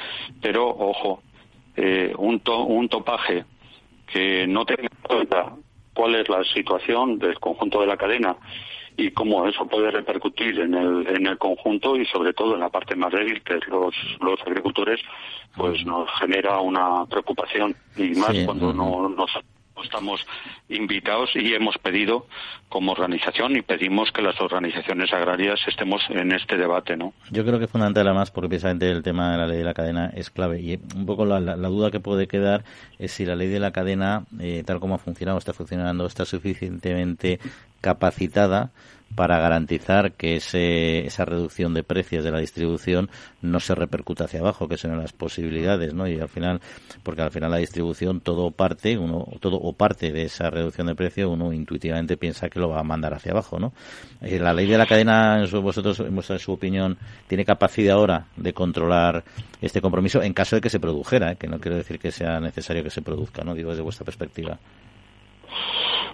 [0.42, 1.22] Pero, ojo,
[1.76, 3.46] eh, un, un topaje
[4.08, 5.54] que no tenga en cuenta
[5.94, 8.36] cuál es la situación del conjunto de la cadena
[8.98, 12.70] y cómo eso puede repercutir en el, en el conjunto y sobre todo en la
[12.70, 15.00] parte más débil, que es los, los agricultores,
[15.56, 19.26] pues nos genera una preocupación y más cuando no, no
[19.84, 20.26] estamos
[20.70, 22.28] invitados y hemos pedido
[22.70, 27.14] como organización y pedimos que las organizaciones agrarias estemos en este debate, ¿no?
[27.32, 29.74] Yo creo que es fundamental además porque precisamente el tema de la ley de la
[29.74, 32.64] cadena es clave y un poco la, duda que puede quedar
[33.00, 36.26] es si la ley de la cadena, eh, tal como ha funcionado, está funcionando, está
[36.26, 37.40] suficientemente
[37.82, 38.72] capacitada
[39.16, 43.10] para garantizar que ese, esa reducción de precios de la distribución
[43.42, 46.08] no se repercuta hacia abajo, que son las posibilidades, ¿no?
[46.08, 46.62] Y al final,
[47.04, 50.96] porque al final la distribución todo parte, uno, todo o parte de esa reducción de
[50.96, 53.74] precio, uno intuitivamente piensa que lo va a mandar hacia abajo, ¿no?
[54.22, 58.28] Eh, la ley de la cadena, en vosotros, en vuestra su opinión, tiene capacidad ahora
[58.36, 59.24] de controlar
[59.62, 61.36] este compromiso en caso de que se produjera, ¿eh?
[61.38, 63.56] que no quiero decir que sea necesario que se produzca, ¿no?
[63.56, 64.60] Digo desde vuestra perspectiva.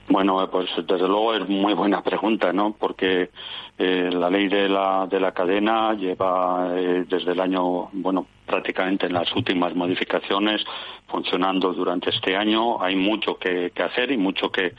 [0.09, 2.75] Bueno, pues desde luego es muy buena pregunta, ¿no?
[2.77, 3.29] Porque
[3.77, 9.05] eh, la ley de la, de la cadena lleva eh, desde el año, bueno, prácticamente
[9.05, 10.61] en las últimas modificaciones
[11.07, 12.81] funcionando durante este año.
[12.81, 14.73] Hay mucho que, que hacer y mucho que,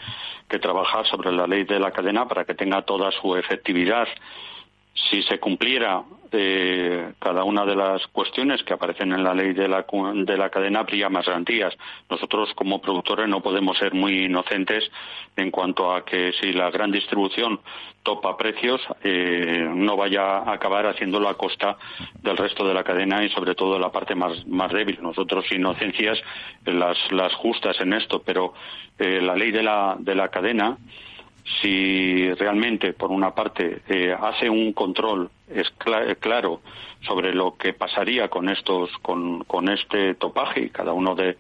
[0.49, 4.07] que trabajar sobre la ley de la cadena para que tenga toda su efectividad
[4.95, 6.03] si se cumpliera
[6.37, 10.51] eh, cada una de las cuestiones que aparecen en la ley de la, de la
[10.51, 11.75] cadena, habría más garantías.
[12.11, 14.91] Nosotros, como productores, no podemos ser muy inocentes
[15.37, 17.61] en cuanto a que si la gran distribución
[18.03, 21.77] topa precios, eh, no vaya a acabar haciéndolo a costa
[22.21, 24.99] del resto de la cadena y, sobre todo, la parte más, más débil.
[25.01, 26.19] Nosotros, inocencias,
[26.65, 28.55] las, las justas en esto, pero
[28.99, 30.77] eh, la ley de la, de la cadena
[31.61, 35.71] si realmente, por una parte, eh, hace un control es
[36.19, 36.63] claro
[37.07, 41.37] sobre lo que pasaría con estos, con, con este topaje y cada uno de,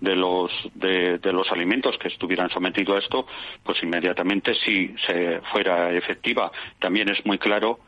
[0.00, 3.26] de los de, de, los alimentos que estuvieran sometidos a esto,
[3.64, 6.52] pues inmediatamente si se fuera efectiva.
[6.78, 7.80] También es muy claro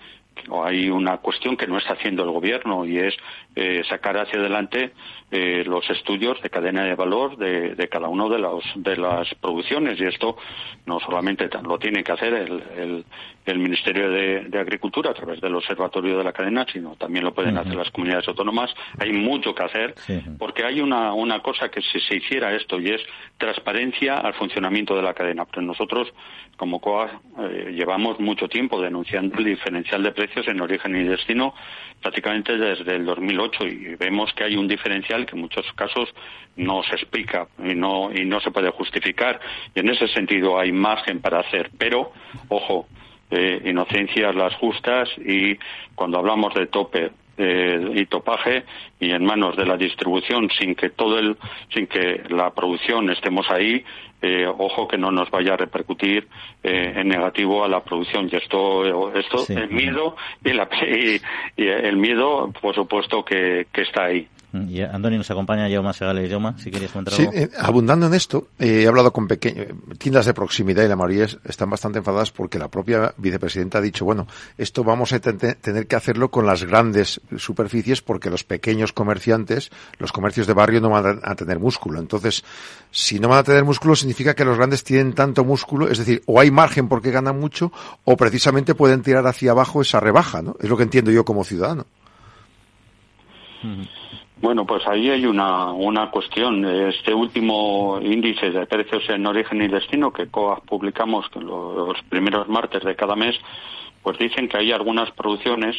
[0.64, 3.14] hay una cuestión que no está haciendo el gobierno y es
[3.60, 4.92] eh, sacar hacia adelante
[5.32, 9.34] eh, los estudios de cadena de valor de, de cada uno de, los, de las
[9.34, 10.36] producciones y esto
[10.86, 13.04] no solamente lo tiene que hacer el, el,
[13.44, 17.34] el Ministerio de, de, Agricultura a través del Observatorio de la Cadena, sino también lo
[17.34, 18.70] pueden hacer las comunidades autónomas.
[19.00, 19.94] Hay mucho que hacer
[20.38, 23.00] porque hay una, una cosa que si se hiciera esto y es
[23.38, 25.46] transparencia al funcionamiento de la cadena.
[25.46, 26.12] Pero nosotros,
[26.56, 31.54] como COA, eh, llevamos mucho tiempo denunciando el diferencial de precios en origen y destino
[32.00, 36.08] prácticamente desde el 2008 y vemos que hay un diferencial que en muchos casos
[36.56, 39.40] no se explica y no, y no se puede justificar.
[39.74, 41.70] Y en ese sentido hay margen para hacer.
[41.78, 42.12] Pero,
[42.48, 42.86] ojo,
[43.30, 45.58] eh, inocencias las justas y
[45.94, 48.64] cuando hablamos de tope eh, y topaje
[48.98, 51.36] y en manos de la distribución sin que todo el
[51.72, 53.84] sin que la producción estemos ahí
[54.20, 56.28] eh, ojo que no nos vaya a repercutir
[56.62, 58.28] eh, en negativo a la producción.
[58.30, 60.68] Y esto esto el miedo y, la,
[61.56, 66.30] y, el miedo por supuesto que, que está ahí y Andoni nos acompaña, Jaume Segales.
[66.30, 69.66] Jaume, si querías comentar sí, eh, abundando en esto, eh, he hablado con pequeñas
[69.98, 74.06] tiendas de proximidad y la mayoría están bastante enfadadas porque la propia vicepresidenta ha dicho,
[74.06, 79.70] bueno, esto vamos a tener que hacerlo con las grandes superficies porque los pequeños comerciantes,
[79.98, 82.00] los comercios de barrio no van a tener músculo.
[82.00, 82.42] Entonces,
[82.90, 86.22] si no van a tener músculo, significa que los grandes tienen tanto músculo, es decir,
[86.24, 87.70] o hay margen porque ganan mucho,
[88.04, 90.56] o precisamente pueden tirar hacia abajo esa rebaja, ¿no?
[90.58, 91.86] Es lo que entiendo yo como ciudadano.
[94.40, 96.64] Bueno, pues ahí hay una, una cuestión.
[96.64, 102.84] Este último índice de precios en origen y destino que COAG publicamos los primeros martes
[102.84, 103.36] de cada mes,
[104.02, 105.76] pues dicen que hay algunas producciones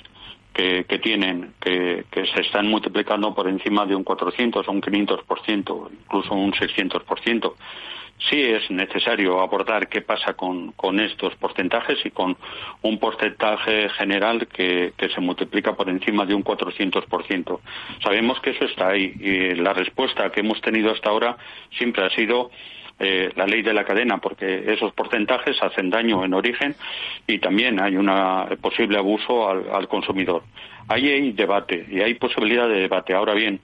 [0.54, 4.82] que, que tienen, que, que se están multiplicando por encima de un 400 o un
[4.82, 7.54] 500%, incluso un 600%
[8.30, 12.38] sí es necesario abordar qué pasa con, con estos porcentajes y con
[12.82, 17.60] un porcentaje general que, que se multiplica por encima de un 400%.
[18.04, 21.38] Sabemos que eso está ahí y la respuesta que hemos tenido hasta ahora
[21.78, 22.52] siempre ha sido
[23.02, 26.76] eh, la ley de la cadena, porque esos porcentajes hacen daño en origen
[27.28, 28.12] y también hay un
[28.60, 30.44] posible abuso al, al, consumidor.
[30.90, 33.14] Ahí hay debate y hay posibilidad de debate.
[33.14, 33.62] Ahora bien,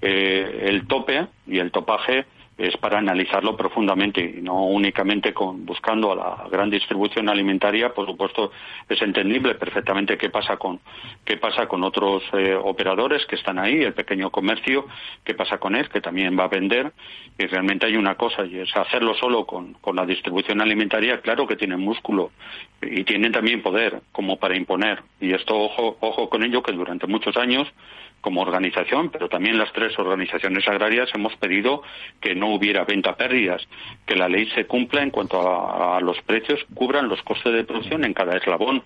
[0.00, 2.26] eh, el tope y el topaje
[2.60, 8.06] es para analizarlo profundamente y no únicamente con buscando a la gran distribución alimentaria por
[8.06, 8.52] supuesto
[8.88, 10.80] es entendible perfectamente qué pasa con
[11.24, 14.86] qué pasa con otros eh, operadores que están ahí el pequeño comercio
[15.24, 16.92] qué pasa con él que también va a vender.
[17.38, 21.46] Y realmente hay una cosa y es hacerlo solo con, con la distribución alimentaria claro
[21.46, 22.30] que tienen músculo
[22.82, 25.02] y tienen también poder como para imponer.
[25.20, 27.68] Y esto ojo ojo con ello que durante muchos años
[28.20, 31.82] como organización, pero también las tres organizaciones agrarias hemos pedido
[32.20, 33.66] que no hubiera venta pérdidas,
[34.06, 38.04] que la ley se cumpla en cuanto a, los precios, cubran los costes de producción
[38.04, 38.82] en cada eslabón.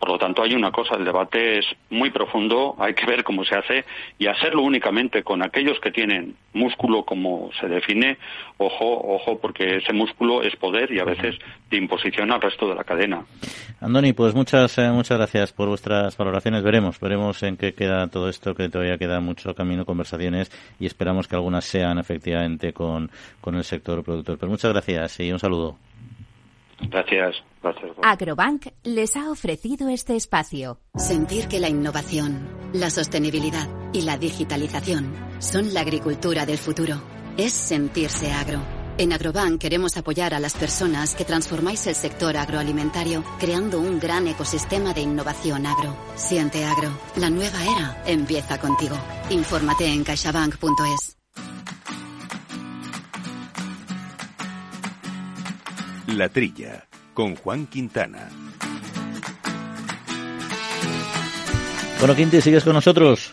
[0.00, 3.44] Por lo tanto, hay una cosa, el debate es muy profundo, hay que ver cómo
[3.44, 3.84] se hace
[4.18, 8.16] y hacerlo únicamente con aquellos que tienen músculo como se define,
[8.56, 11.36] ojo, ojo, porque ese músculo es poder y a veces
[11.68, 13.26] de imposición al resto de la cadena.
[13.82, 16.62] Andoni, pues muchas, eh, muchas gracias por vuestras valoraciones.
[16.62, 21.28] Veremos, veremos en qué queda todo esto, que todavía queda mucho camino, conversaciones y esperamos
[21.28, 23.10] que algunas sean efectivamente con,
[23.42, 24.38] con el sector productor.
[24.38, 25.76] Pero muchas gracias y un saludo.
[26.88, 27.36] Gracias.
[27.62, 27.92] Gracias.
[28.02, 30.80] Agrobank les ha ofrecido este espacio.
[30.94, 37.02] Sentir que la innovación, la sostenibilidad y la digitalización son la agricultura del futuro.
[37.36, 38.60] Es sentirse agro.
[38.98, 44.26] En Agrobank queremos apoyar a las personas que transformáis el sector agroalimentario creando un gran
[44.26, 45.96] ecosistema de innovación agro.
[46.16, 46.90] Siente agro.
[47.16, 48.96] La nueva era empieza contigo.
[49.30, 51.19] Infórmate en caixabank.es.
[56.16, 58.28] La Trilla, con Juan Quintana.
[61.98, 63.32] Bueno, Quinti, ¿sigues con nosotros?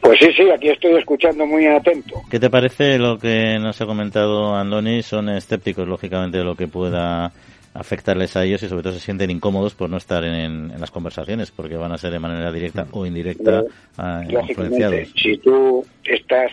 [0.00, 2.22] Pues sí, sí, aquí estoy escuchando muy atento.
[2.30, 5.02] ¿Qué te parece lo que nos ha comentado Andoni?
[5.02, 7.32] Son escépticos, lógicamente, de lo que pueda
[7.74, 10.92] afectarles a ellos y sobre todo se sienten incómodos por no estar en, en las
[10.92, 13.64] conversaciones porque van a ser de manera directa o indirecta
[13.98, 15.12] eh, influenciados.
[15.16, 16.52] Si tú estás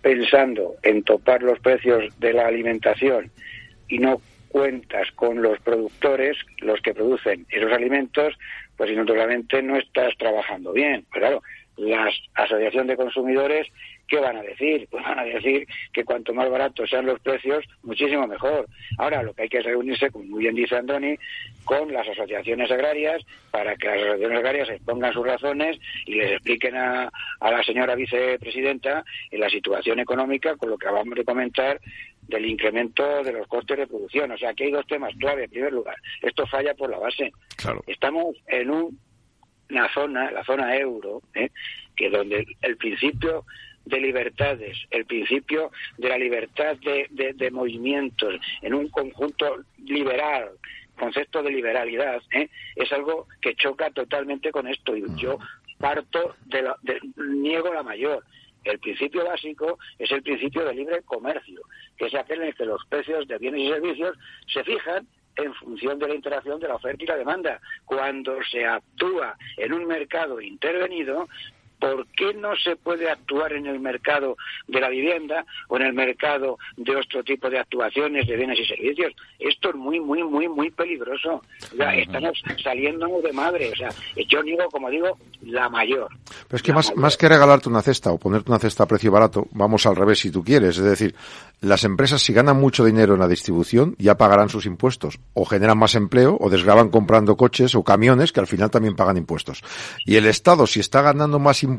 [0.00, 3.30] pensando en topar los precios de la alimentación
[3.88, 8.34] y no cuentas con los productores, los que producen esos alimentos,
[8.76, 11.06] pues naturalmente no estás trabajando bien.
[11.10, 11.42] Pues claro,
[11.76, 13.66] la Asociación de Consumidores,
[14.06, 14.86] ¿qué van a decir?
[14.90, 18.66] Pues van a decir que cuanto más baratos sean los precios, muchísimo mejor.
[18.98, 21.16] Ahora lo que hay que reunirse, como muy bien dice Andoni,
[21.64, 26.76] con las asociaciones agrarias para que las asociaciones agrarias expongan sus razones y les expliquen
[26.76, 31.80] a, a la señora vicepresidenta en la situación económica con lo que acabamos de comentar
[32.22, 34.30] del incremento de los costes de producción.
[34.30, 35.44] O sea, aquí hay dos temas clave.
[35.44, 37.32] En primer lugar, esto falla por la base.
[37.56, 37.82] Claro.
[37.86, 38.98] Estamos en un-
[39.70, 41.50] una zona, la zona euro, ¿eh?
[41.96, 43.44] que donde el principio
[43.84, 50.50] de libertades, el principio de la libertad de, de- de movimientos en un conjunto liberal,
[50.98, 52.48] concepto de liberalidad, ¿eh?
[52.76, 54.94] es algo que choca totalmente con esto.
[54.96, 55.38] Y yo
[55.78, 58.22] parto de, la, de- niego la mayor.
[58.64, 61.62] El principio básico es el principio de libre comercio,
[61.96, 64.16] que es aquel en el que los precios de bienes y servicios
[64.52, 67.60] se fijan en función de la interacción de la oferta y la demanda.
[67.84, 71.28] Cuando se actúa en un mercado intervenido,
[71.82, 74.36] ¿por qué no se puede actuar en el mercado
[74.68, 78.66] de la vivienda o en el mercado de otro tipo de actuaciones de bienes y
[78.66, 79.12] servicios?
[79.40, 81.42] Esto es muy, muy, muy, muy peligroso.
[81.96, 83.72] Estamos saliéndonos de madre.
[83.72, 83.88] O sea,
[84.28, 86.06] yo digo, como digo, la mayor.
[86.46, 89.10] Pero es que más, más que regalarte una cesta o ponerte una cesta a precio
[89.10, 90.78] barato, vamos al revés si tú quieres.
[90.78, 91.16] Es decir,
[91.60, 95.78] las empresas si ganan mucho dinero en la distribución ya pagarán sus impuestos o generan
[95.78, 99.64] más empleo o desgraban comprando coches o camiones que al final también pagan impuestos.
[100.06, 101.71] Y el Estado si está ganando más impuestos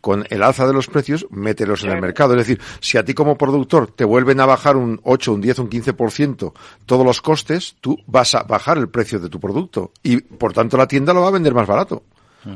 [0.00, 2.34] con el alza de los precios, mételos en el mercado.
[2.34, 5.58] Es decir, si a ti como productor te vuelven a bajar un 8, un 10,
[5.60, 6.52] un 15%
[6.86, 10.76] todos los costes, tú vas a bajar el precio de tu producto y por tanto
[10.76, 12.02] la tienda lo va a vender más barato.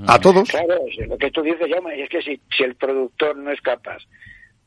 [0.06, 0.50] A todos.
[0.50, 0.74] Claro,
[1.08, 4.02] lo que tú dices, Jaume, es que si, si el productor no es capaz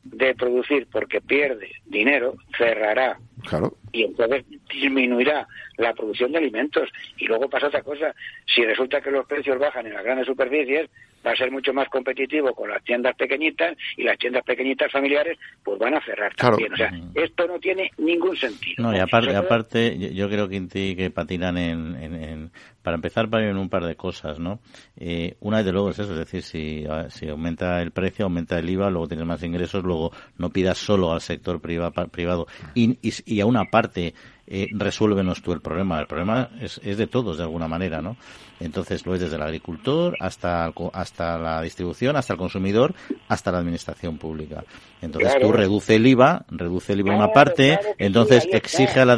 [0.02, 3.18] de producir porque pierde dinero, cerrará
[3.48, 3.76] Claro.
[3.92, 6.88] y entonces disminuirá la producción de alimentos.
[7.18, 8.12] Y luego pasa otra cosa,
[8.52, 10.90] si resulta que los precios bajan en las grandes superficies,
[11.26, 15.38] va a ser mucho más competitivo con las tiendas pequeñitas y las tiendas pequeñitas familiares
[15.62, 16.56] pues van a cerrar Claro.
[16.56, 16.72] también.
[16.72, 16.90] O sea,
[17.24, 18.82] esto no tiene ningún sentido.
[18.82, 22.50] No, y aparte, aparte yo, creo, Quinti, que patinan en, en, en-
[22.82, 24.58] para empezar, para en un par de cosas, ¿no?
[24.96, 28.58] Eh, una, de luego, es eso, es decir, si, a- si aumenta el precio, aumenta
[28.58, 33.12] el IVA, luego tienes más ingresos, luego no pidas solo al sector privado y, y,
[33.24, 34.14] y a una parte
[34.46, 36.00] eh, resuélvenos tú el problema.
[36.00, 38.16] El problema es, es de todos, de alguna manera, ¿no?
[38.60, 42.94] Entonces, lo es desde el agricultor hasta, hasta la distribución, hasta el consumidor,
[43.28, 44.64] hasta la administración pública.
[45.00, 45.46] Entonces, Claro.
[45.48, 49.00] tú reduce el IVA, reduce el IVA una Claro, parte, claro que sí, entonces exige
[49.00, 49.14] a la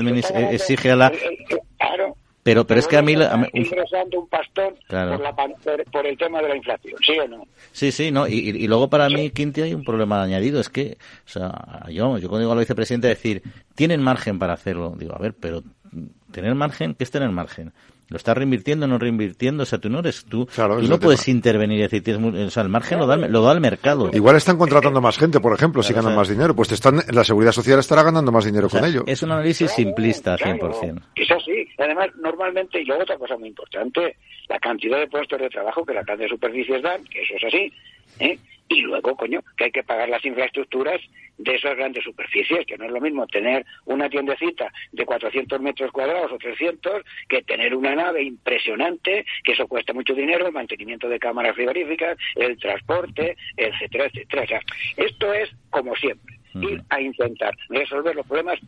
[0.50, 1.12] exige a la.
[2.44, 5.12] Pero pero es que a mí la- a mí- Está ingresando un pastón Claro.
[5.12, 7.46] por, la por, por el tema de la inflación, ¿sí o no?
[7.72, 10.96] sí sí no y, y- luego para mí Quinti hay un problema añadido es que
[11.26, 13.42] o sea yo yo cuando digo a la vicepresidenta decir
[13.74, 15.62] tienen margen para hacerlo digo a ver pero
[16.30, 17.72] tener margen qué es tener margen
[18.08, 21.00] lo estás reinvirtiendo no reinvirtiendo o sea tú no eres tú Claro, tú no es
[21.00, 21.36] puedes tema.
[21.36, 24.10] intervenir y decir tienes o sea el margen lo da el- lo da el mercado
[24.12, 26.54] Igual están contratando más gente, por ejemplo, si ganan o sea- más dinero.
[26.54, 29.04] Pues te están, la seguridad social estará ganando más dinero O sea, con ello.
[29.06, 31.66] es un análisis simplista Claro, 100% Es así.
[31.78, 34.16] Además, normalmente, y luego otra cosa muy importante,
[34.48, 37.72] la cantidad de puestos de trabajo que las grandes superficies dan, que eso es así,
[38.20, 38.38] ¿eh?
[38.74, 41.00] Y luego, coño, que hay que pagar las infraestructuras
[41.38, 45.92] de esas grandes superficies, que no es lo mismo tener una tiendecita de 400 metros
[45.92, 51.08] cuadrados o 300 que tener una nave impresionante, que eso cuesta mucho dinero, el mantenimiento
[51.08, 54.42] de cámaras frigoríficas, el transporte, etcétera, etcétera.
[54.42, 54.60] O sea,
[54.96, 58.60] esto es como siempre, ir a intentar resolver los problemas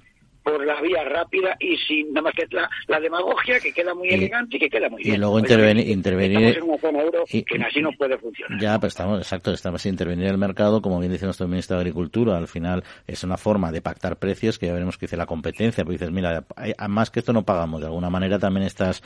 [0.47, 4.57] por la vía rápida y sin nada más que la, demagogia que queda muy elegante
[4.57, 5.17] y que queda muy bien.
[5.17, 8.61] Y luego intervenir, intervenir estamos en una zona euro que así no puede funcionar.
[8.61, 12.37] Ya, pero estamos, exacto, estamos intervenir el mercado, como bien dice nuestro ministro de Agricultura,
[12.37, 15.83] al final es una forma de pactar precios que ya veremos que dice la competencia,
[15.83, 16.45] porque dices, mira,
[16.89, 19.03] más que esto no pagamos, de alguna manera también estás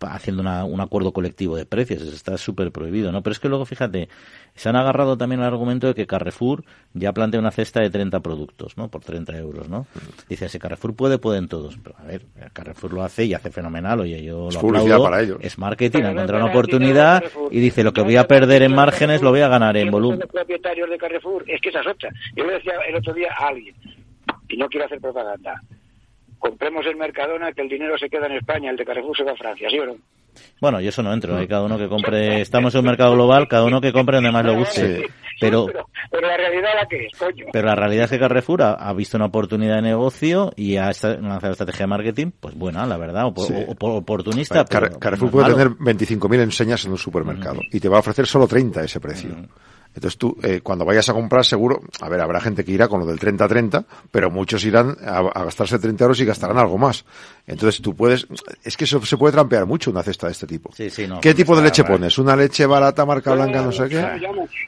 [0.00, 3.22] haciendo un acuerdo colectivo de precios, eso está súper prohibido, ¿no?
[3.22, 4.08] Pero es que luego, fíjate,
[4.54, 8.20] se han agarrado también al argumento de que Carrefour ya plantea una cesta de 30
[8.20, 8.88] productos, ¿no?
[8.88, 9.86] Por 30 euros, ¿no?
[10.28, 11.78] Dice, si Carrefour puede, pueden todos.
[11.82, 12.22] Pero a ver,
[12.52, 15.04] Carrefour lo hace y hace fenomenal, oye, yo lo aplaudo.
[15.04, 15.38] Para ellos.
[15.40, 19.22] Es marketing, ha encontrado una oportunidad y dice, lo que voy a perder en márgenes
[19.22, 20.20] lo voy a ganar en volumen.
[20.20, 22.10] Los propietarios de Carrefour, es que esa es otra.
[22.36, 23.74] Yo le decía el otro día a alguien,
[24.48, 25.60] y no quiero hacer propaganda,
[26.44, 29.32] compremos el Mercadona, que el dinero se queda en España, el de Carrefour se va
[29.32, 29.96] a Francia, ¿sí o no?
[30.60, 33.48] Bueno, yo eso no entro, hay cada uno que compre, estamos en un mercado global,
[33.48, 35.06] cada uno que compre donde más le guste.
[35.40, 35.66] Pero,
[36.10, 37.46] pero, la realidad la que es, coño.
[37.50, 41.52] Pero la realidad es que Carrefour ha, visto una oportunidad de negocio y ha lanzado
[41.52, 44.64] estrategia de marketing, pues buena, la verdad, oportunista.
[44.64, 48.84] Carrefour puede tener 25.000 enseñas en un supermercado y te va a ofrecer solo 30
[48.84, 49.34] ese precio.
[49.94, 53.00] Entonces tú, eh, cuando vayas a comprar, seguro, a ver, habrá gente que irá con
[53.00, 57.04] lo del 30-30, pero muchos irán a, gastarse 30 euros y gastarán algo más.
[57.46, 58.26] Entonces tú puedes,
[58.64, 60.70] es que eso se puede trampear mucho una cesta de este tipo.
[60.74, 62.18] Sí, sí, no, ¿Qué tipo de leche pones?
[62.18, 64.04] ¿Una leche barata, marca blanca, no sé qué?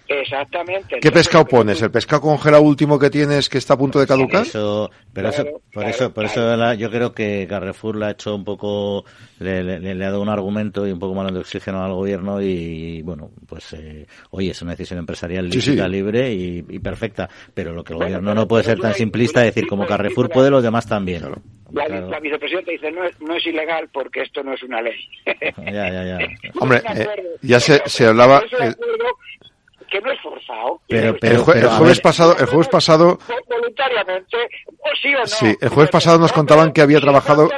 [0.08, 1.00] Exactamente.
[1.00, 1.82] ¿Qué pescado pones?
[1.82, 4.42] ¿El pescado congelado último que tienes que está a punto de caducar?
[4.42, 8.44] Eso, pero eso, por eso, por eso yo creo que Carrefour le ha hecho un
[8.44, 9.04] poco,
[9.40, 13.02] le, le, ha dado un argumento y un poco malo de oxígeno al gobierno y,
[13.02, 17.28] bueno, pues, eh, oye, es una decisión empresarial empresarial lícita, libre y, perfecta.
[17.54, 20.62] Pero lo que el gobierno no puede ser tan simplista decir como Carrefour puede, los
[20.62, 21.22] demás también.
[21.72, 24.96] La, vicepresidenta dice no es, no es ilegal porque esto no es una ley.
[25.24, 26.18] ya, ya, ya.
[26.60, 27.06] Hombre, eh,
[27.42, 28.42] ya se, se hablaba
[29.90, 30.80] que no es forzado.
[30.88, 35.26] Pero, el, jueves pasado, el jueves pasado, voluntariamente, o sí o no.
[35.26, 37.48] Sí, el jueves pasado nos contaban que había trabajado,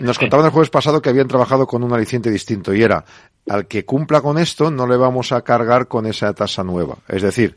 [0.00, 3.04] nos contaban el jueves pasado que habían trabajado con un aliciente distinto y era
[3.48, 6.98] al que cumpla con esto no le vamos a cargar con esa tasa nueva.
[7.08, 7.56] Es decir,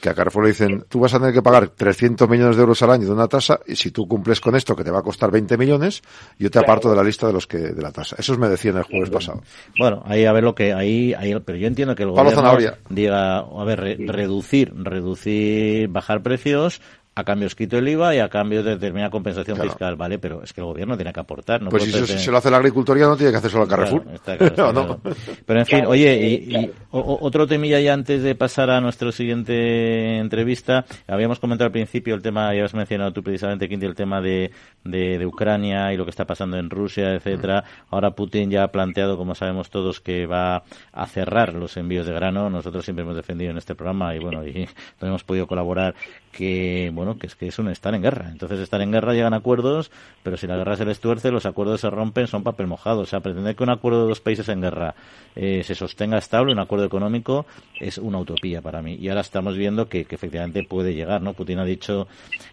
[0.00, 2.82] que a Carrefour le dicen, tú vas a tener que pagar 300 millones de euros
[2.82, 5.02] al año de una tasa y si tú cumples con esto que te va a
[5.02, 6.02] costar 20 millones,
[6.38, 8.16] yo te aparto de la lista de los que de la tasa.
[8.18, 9.42] Eso me decían el jueves pasado.
[9.78, 12.58] Bueno, ahí a ver lo que ahí, ahí pero yo entiendo que el gobierno
[12.90, 16.82] diga, a ver, reducir, reducir, bajar precios,
[17.16, 20.18] a cambio os quito el IVA y a cambio de determinada compensación fiscal, ¿vale?
[20.18, 21.62] Pero es que el gobierno tiene que aportar.
[21.62, 24.04] No pues si eso se lo hace la agricultura no tiene que hacerlo al Carrefour.
[25.46, 30.84] Pero en fin, oye, y, otro temilla ya antes de pasar a nuestra siguiente entrevista,
[31.08, 34.50] habíamos comentado al principio el tema, ya has mencionado tú precisamente, Quinti, el tema de,
[34.84, 37.64] de, Ucrania y lo que está pasando en Rusia, etcétera.
[37.90, 42.12] Ahora Putin ya ha planteado, como sabemos todos, que va a cerrar los envíos de
[42.12, 42.50] grano.
[42.50, 44.68] Nosotros siempre hemos defendido en este programa y bueno, y
[45.00, 45.94] no hemos podido colaborar
[46.36, 48.28] que, bueno, que es que es un estar en guerra.
[48.30, 49.90] Entonces, estar en guerra llegan acuerdos,
[50.22, 53.00] pero si la guerra se les tuerce, los acuerdos se rompen, son papel mojado.
[53.00, 54.94] O sea, pretender que un acuerdo de dos países en guerra
[55.34, 57.46] eh, se sostenga estable, un acuerdo económico,
[57.80, 58.98] es una utopía para mí.
[59.00, 61.32] Y ahora estamos viendo que, que efectivamente puede llegar, ¿no?
[61.32, 62.06] Putin ha dicho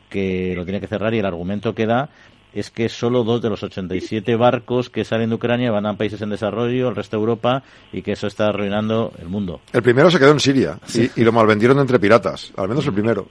[0.10, 2.10] que lo tiene que cerrar y el argumento que da
[2.54, 6.22] es que solo dos de los 87 barcos que salen de Ucrania van a países
[6.22, 9.62] en desarrollo, el resto de Europa, y que eso está arruinando el mundo.
[9.72, 12.94] El primero se quedó en Siria y, y, lo malvendieron entre piratas, al menos el
[12.94, 13.28] primero.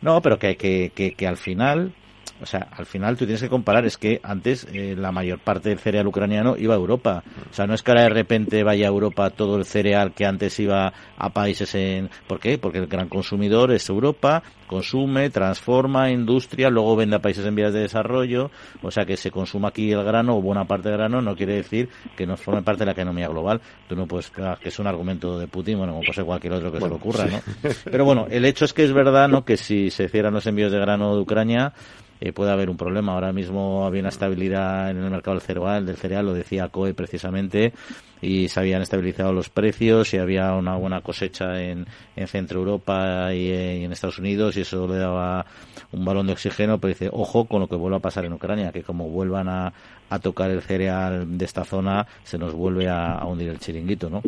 [0.00, 1.92] No, pero que, que, que, que al final
[2.40, 5.70] o sea, al final tú tienes que comparar, es que antes eh, la mayor parte
[5.70, 7.22] del cereal ucraniano iba a Europa.
[7.50, 10.26] O sea, no es que ahora de repente vaya a Europa todo el cereal que
[10.26, 12.10] antes iba a países en...
[12.26, 12.58] ¿Por qué?
[12.58, 17.72] Porque el gran consumidor es Europa, consume, transforma, industria, luego vende a países en vías
[17.72, 18.50] de desarrollo.
[18.82, 21.54] O sea, que se consuma aquí el grano o buena parte del grano no quiere
[21.54, 23.60] decir que no forme parte de la economía global.
[23.88, 26.72] Tú no puedes, que es un argumento de Putin, bueno, como puede ser cualquier otro
[26.72, 27.40] que se le ocurra, ¿no?
[27.84, 29.44] Pero bueno, el hecho es que es verdad, ¿no?
[29.44, 31.72] Que si se cierran los envíos de grano de Ucrania,
[32.20, 33.12] eh, puede haber un problema.
[33.12, 36.94] Ahora mismo había una estabilidad en el mercado del cereal, del cereal lo decía COE
[36.94, 37.72] precisamente,
[38.20, 41.86] y se habían estabilizado los precios y había una buena cosecha en,
[42.16, 45.44] en Centro Europa y, en Estados Unidos y eso le daba
[45.92, 48.72] un balón de oxígeno, pero dice, ojo con lo que vuelva a pasar en Ucrania,
[48.72, 49.72] que como vuelvan a,
[50.10, 54.22] a tocar el cereal de esta zona, se nos vuelve a, hundir el chiringuito, ¿no?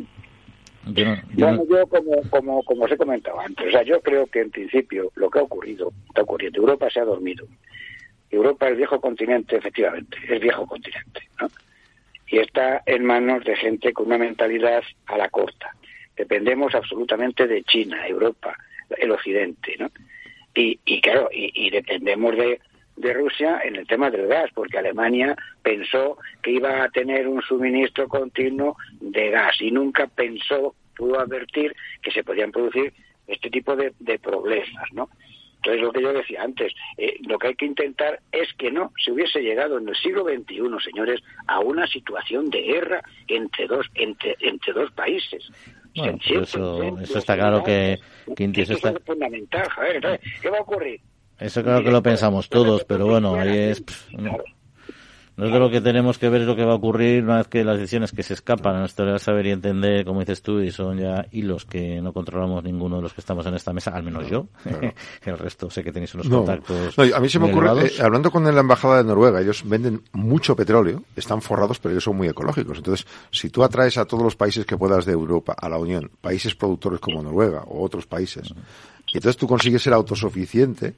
[0.86, 1.04] Yo,
[1.46, 4.50] bueno, yo como, como, como os he comentado antes, o sea, yo creo que en
[4.50, 7.46] principio lo que ha ocurrido, está ocurriendo, Europa se ha dormido.
[8.30, 11.48] Europa es viejo continente, efectivamente, es viejo continente, ¿no?
[12.26, 15.74] Y está en manos de gente con una mentalidad a la corta.
[16.16, 18.56] dependemos absolutamente de China, Europa,
[18.96, 19.90] el Occidente, ¿no?
[20.54, 22.60] Y, y claro, y, dependemos de,
[22.98, 27.40] de Rusia en el tema del gas, porque Alemania pensó que iba a tener un
[27.42, 32.92] suministro continuo de gas y nunca pensó, pudo advertir que se podían producir
[33.26, 35.08] este tipo de, de problemas, ¿no?
[35.58, 38.92] Entonces, lo que yo decía antes, eh, lo que hay que intentar es que no
[39.04, 43.86] se hubiese llegado en el siglo XXI, señores, a una situación de guerra entre dos,
[43.94, 45.50] entre, entre dos países.
[45.96, 47.98] Bueno, eso, eso está claro que,
[48.36, 48.90] que eso está...
[48.90, 50.20] es fundamental, Javier.
[50.40, 51.00] ¿qué va a ocurrir?
[51.38, 53.84] Eso claro que lo pensamos todos, pero bueno, ahí es...
[55.38, 57.62] Nosotros lo que tenemos que ver es lo que va a ocurrir una vez que
[57.62, 60.98] las decisiones que se escapan a nuestro saber y entender, como dices tú, y son
[60.98, 64.28] ya hilos que no controlamos ninguno de los que estamos en esta mesa, al menos
[64.28, 64.48] yo.
[65.24, 66.98] el resto sé que tenéis unos contactos.
[66.98, 70.56] a mí se me ocurre, eh, hablando con la embajada de Noruega, ellos venden mucho
[70.56, 72.78] petróleo, están forrados, pero ellos son muy ecológicos.
[72.78, 76.10] Entonces, si tú atraes a todos los países que puedas de Europa a la Unión,
[76.20, 78.52] países productores como Noruega o otros países,
[79.12, 80.96] y entonces tú consigues ser autosuficiente,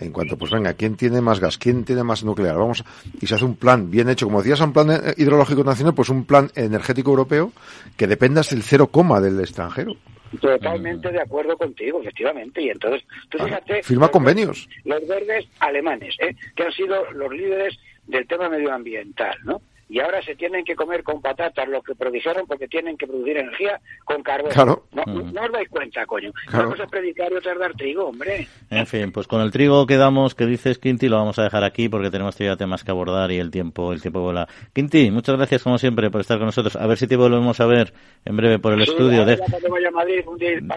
[0.00, 1.58] en cuanto, pues venga, ¿quién tiene más gas?
[1.58, 2.56] ¿Quién tiene más nuclear?
[2.56, 2.84] Vamos,
[3.20, 6.08] y se hace un plan bien hecho, como decías, un plan eh, hidrológico nacional, pues
[6.08, 7.52] un plan energético europeo
[7.96, 9.94] que dependas del cero coma del extranjero.
[10.40, 12.62] Totalmente de acuerdo contigo, efectivamente.
[12.62, 13.82] Y entonces, tú ah, fíjate.
[13.82, 14.68] Firma convenios.
[14.84, 16.34] Los verdes alemanes, ¿eh?
[16.54, 19.60] que han sido los líderes del tema medioambiental, ¿no?
[19.90, 23.36] Y ahora se tienen que comer con patatas lo que produjeron porque tienen que producir
[23.38, 24.52] energía con carbón.
[24.52, 24.84] Claro.
[24.92, 26.30] No, os dais cuenta, coño.
[26.52, 28.46] Vamos a predicar y otra dar trigo, hombre.
[28.70, 31.88] En fin, pues con el trigo quedamos, que dices, Quinti, lo vamos a dejar aquí
[31.88, 34.46] porque tenemos todavía temas que abordar y el tiempo el tiempo vuela.
[34.72, 36.76] Quinti, muchas gracias como siempre por estar con nosotros.
[36.76, 37.92] A ver si te volvemos a ver
[38.24, 39.24] en breve por el estudio.
[39.24, 39.40] De...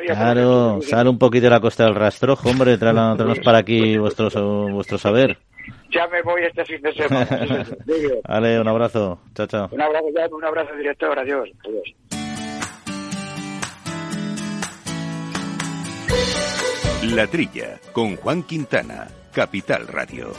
[0.08, 4.30] claro, sale un poquito de la costa del rastrojo, hombre, tráenos para aquí vuestro,
[4.72, 5.38] vuestro saber
[5.90, 7.28] ya me voy este fin de semana.
[8.28, 9.20] vale, un abrazo.
[9.36, 9.70] Chao, chao.
[9.72, 11.18] Un abrazo, un abrazo, director.
[11.18, 11.50] Adiós.
[11.66, 11.96] Adiós.
[17.16, 20.32] La Trilla, con Juan Quintana, Capital Radio.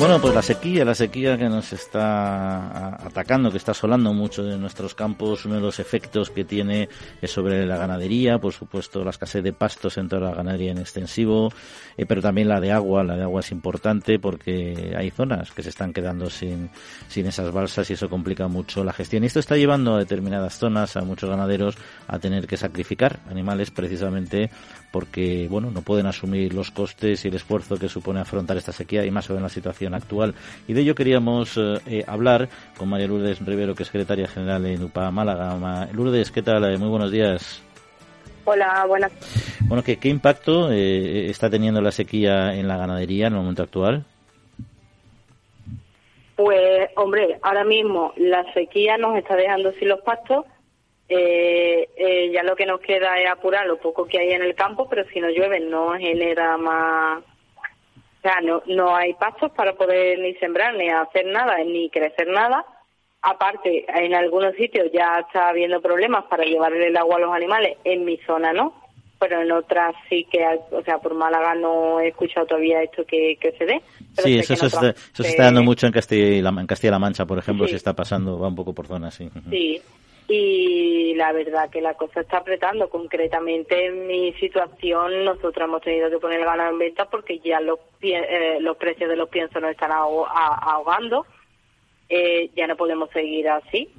[0.00, 4.56] Bueno, pues la sequía, la sequía que nos está atacando, que está asolando mucho de
[4.56, 6.88] nuestros campos, uno de los efectos que tiene
[7.20, 10.78] es sobre la ganadería, por supuesto la escasez de pastos en toda la ganadería en
[10.78, 11.52] extensivo,
[11.98, 15.62] eh, pero también la de agua, la de agua es importante porque hay zonas que
[15.62, 16.70] se están quedando sin,
[17.08, 19.22] sin esas balsas y eso complica mucho la gestión.
[19.22, 21.76] Y esto está llevando a determinadas zonas, a muchos ganaderos,
[22.08, 24.48] a tener que sacrificar animales precisamente
[24.90, 29.04] porque, bueno, no pueden asumir los costes y el esfuerzo que supone afrontar esta sequía
[29.04, 30.34] y más sobre la situación actual.
[30.66, 34.64] Y de ello queríamos eh, eh, hablar con María Lourdes Rivero, que es secretaria general
[34.66, 35.88] en UPA Málaga.
[35.92, 36.64] Lourdes, ¿qué tal?
[36.64, 37.62] Eh, muy buenos días.
[38.44, 39.12] Hola, buenas.
[39.68, 44.04] Bueno, ¿qué, qué impacto está teniendo la sequía en la ganadería en el momento actual?
[46.36, 50.46] Pues, hombre, ahora mismo la sequía nos está dejando sin los pastos.
[51.08, 55.04] ya lo que nos queda es apurar lo poco que hay en el campo, pero
[55.12, 57.22] si no llueve no genera más,
[58.20, 62.28] o sea, no, no hay pastos para poder ni sembrar, ni hacer nada, ni crecer
[62.28, 62.66] nada.
[63.22, 67.78] Aparte, en algunos sitios ya está habiendo problemas para llevarle el agua a los animales,
[67.84, 68.74] en mi zona no,
[69.18, 73.38] pero en otras sí que, o sea, por Málaga no he escuchado todavía esto que,
[73.58, 73.80] se dé.
[74.22, 77.38] Sí, eso, se está, eso, se está, dando mucho en Castilla-La en Castilla Mancha, por
[77.38, 79.30] ejemplo, se está pasando, va un poco por zonas, sí.
[79.48, 79.80] Sí,
[80.32, 82.88] y la verdad que la cosa está apretando.
[82.88, 87.60] Concretamente en mi situación nosotros hemos tenido que poner el ganado en venta porque ya
[87.60, 91.26] los, eh, los precios de los piensos nos están ahogando.
[92.08, 93.92] Eh, ya no podemos seguir así.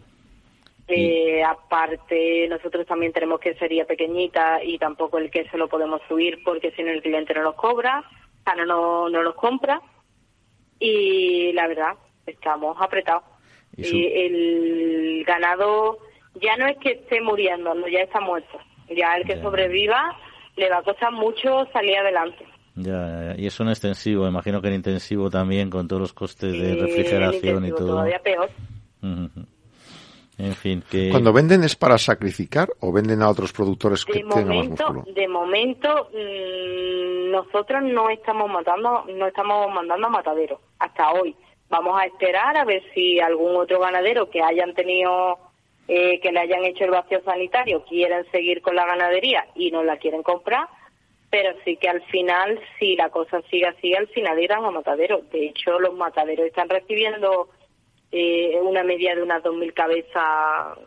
[0.87, 6.41] Eh, aparte, nosotros también tenemos que sería pequeñita y tampoco el queso lo podemos subir
[6.45, 9.81] porque si no el cliente no nos cobra, o sea, no, no, no nos compra.
[10.79, 13.23] Y la verdad, estamos apretados.
[13.75, 15.97] y el ganado
[16.35, 18.57] ya no es que esté muriendo, no, ya está muerto.
[18.89, 20.17] Ya el que sobreviva
[20.55, 22.45] le va a costar mucho salir adelante.
[22.75, 26.75] Ya, y eso en extensivo, imagino que en intensivo también con todos los costes de
[26.75, 27.87] refrigeración y todo.
[27.87, 28.49] Todavía peor.
[30.37, 31.09] En fin, que...
[31.11, 35.03] Cuando venden es para sacrificar o venden a otros productores que tengan más músculo.
[35.13, 41.35] De momento, mmm, nosotros no estamos matando, no estamos mandando a mataderos hasta hoy.
[41.69, 45.37] Vamos a esperar a ver si algún otro ganadero que hayan tenido
[45.93, 49.83] eh, que le hayan hecho el vacío sanitario quieren seguir con la ganadería y no
[49.83, 50.69] la quieren comprar,
[51.29, 55.29] pero sí que al final, si la cosa sigue así, al final irán a mataderos.
[55.31, 57.49] De hecho, los mataderos están recibiendo
[58.09, 60.79] eh, una media de unas 2.000 cabezas.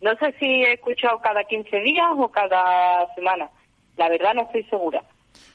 [0.00, 3.50] No sé si he escuchado cada 15 días o cada semana.
[3.98, 5.02] La verdad no estoy segura.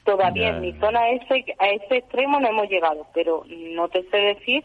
[0.04, 4.18] Todavía en mi zona ese, a ese extremo no hemos llegado, pero no te sé
[4.18, 4.64] decir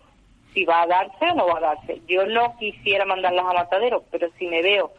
[0.54, 2.02] si va a darse o no va a darse.
[2.08, 4.92] Yo no quisiera mandarlas a matadero, pero si me veo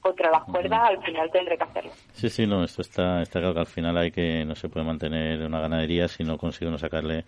[0.00, 1.90] contra las cuerdas, al final tendré que hacerlo.
[2.12, 4.86] Sí, sí, no, esto está, está claro que al final hay que, no se puede
[4.86, 7.24] mantener una ganadería si no consigue sacarle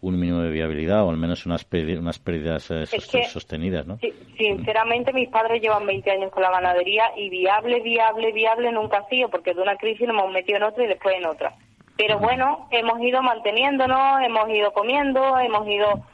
[0.00, 3.98] un mínimo de viabilidad o al menos unas, unas pérdidas eh, sostenidas, ¿no?
[4.36, 9.08] sinceramente, mis padres llevan 20 años con la ganadería y viable, viable, viable nunca ha
[9.08, 11.54] sido, porque de una crisis nos hemos metido en otra y después en otra.
[11.96, 16.04] Pero bueno, hemos ido manteniéndonos, hemos ido comiendo, hemos ido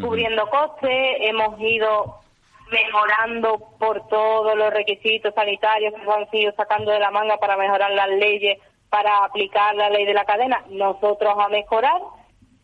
[0.00, 2.20] cubriendo costes, hemos ido
[2.70, 7.56] mejorando por todos los requisitos sanitarios que se han sido sacando de la manga para
[7.56, 12.00] mejorar las leyes, para aplicar la ley de la cadena, nosotros a mejorar.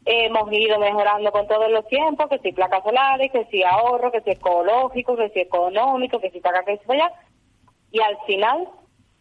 [0.05, 4.22] Hemos ido mejorando con todos los tiempos, que si placas solares, que si ahorro, que
[4.22, 7.12] si ecológico, que si económico, que si paga que si allá.
[7.91, 8.68] Y al final,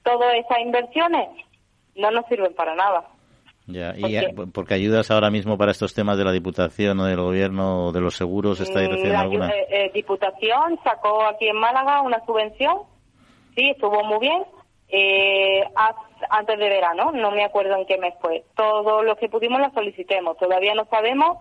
[0.04, 1.28] todas esas inversiones
[1.96, 3.04] no nos sirven para nada.
[3.72, 7.22] Ya, y eh, porque ayudas ahora mismo para estos temas de la Diputación o del
[7.22, 9.50] Gobierno o de los seguros, ¿está recibiendo la, alguna?
[9.50, 12.80] Eh, eh, Diputación sacó aquí en Málaga una subvención,
[13.56, 14.44] sí, estuvo muy bien,
[16.32, 18.44] antes de verano, no me acuerdo en qué mes fue.
[18.56, 21.38] Todo lo que pudimos la solicitemos, todavía no sabemos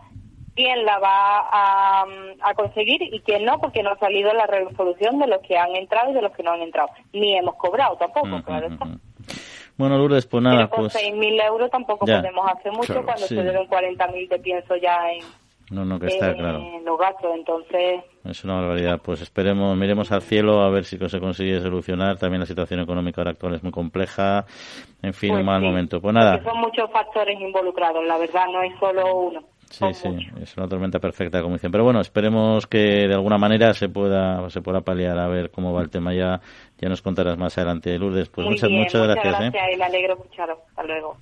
[0.55, 2.05] quién la va a,
[2.43, 5.75] a, conseguir y quién no, porque no ha salido la resolución de los que han
[5.77, 6.91] entrado y de los que no han entrado.
[7.13, 8.87] Ni hemos cobrado tampoco, claro está.
[9.79, 10.57] Bueno, Lourdes, pues nada.
[10.57, 10.97] Pero con pues...
[10.97, 15.25] 6.000 euros tampoco podemos hacer mucho cuando se deben 40.000 de pienso ya en,
[15.71, 16.63] no, no, que está, claro.
[16.85, 18.01] los gastos, entonces...
[18.25, 19.01] Es una barbaridad.
[19.03, 22.17] Pues esperemos, miremos al cielo a ver si se consigue solucionar.
[22.17, 24.47] También la situación económica ahora actual es muy compleja.
[25.03, 26.01] En fin, un pues mal momento.
[26.01, 26.43] Pues nada.
[26.43, 29.41] son muchos factores involucrados, la verdad, no es solo uno.
[29.71, 30.09] Sí, sí,
[30.41, 31.71] es una tormenta perfecta, como dicen.
[31.71, 35.73] Pero bueno, esperemos que de alguna manera se pueda se pueda paliar a ver cómo
[35.73, 36.15] va el tema.
[36.15, 36.41] Ya
[36.79, 38.29] ya nos contarás más adelante, Lourdes.
[38.31, 39.35] Pues muchas, muchas, muchas gracias.
[39.35, 39.51] ¿eh?
[39.53, 40.59] gracias y me alegro escucharos.
[40.69, 41.17] Hasta luego.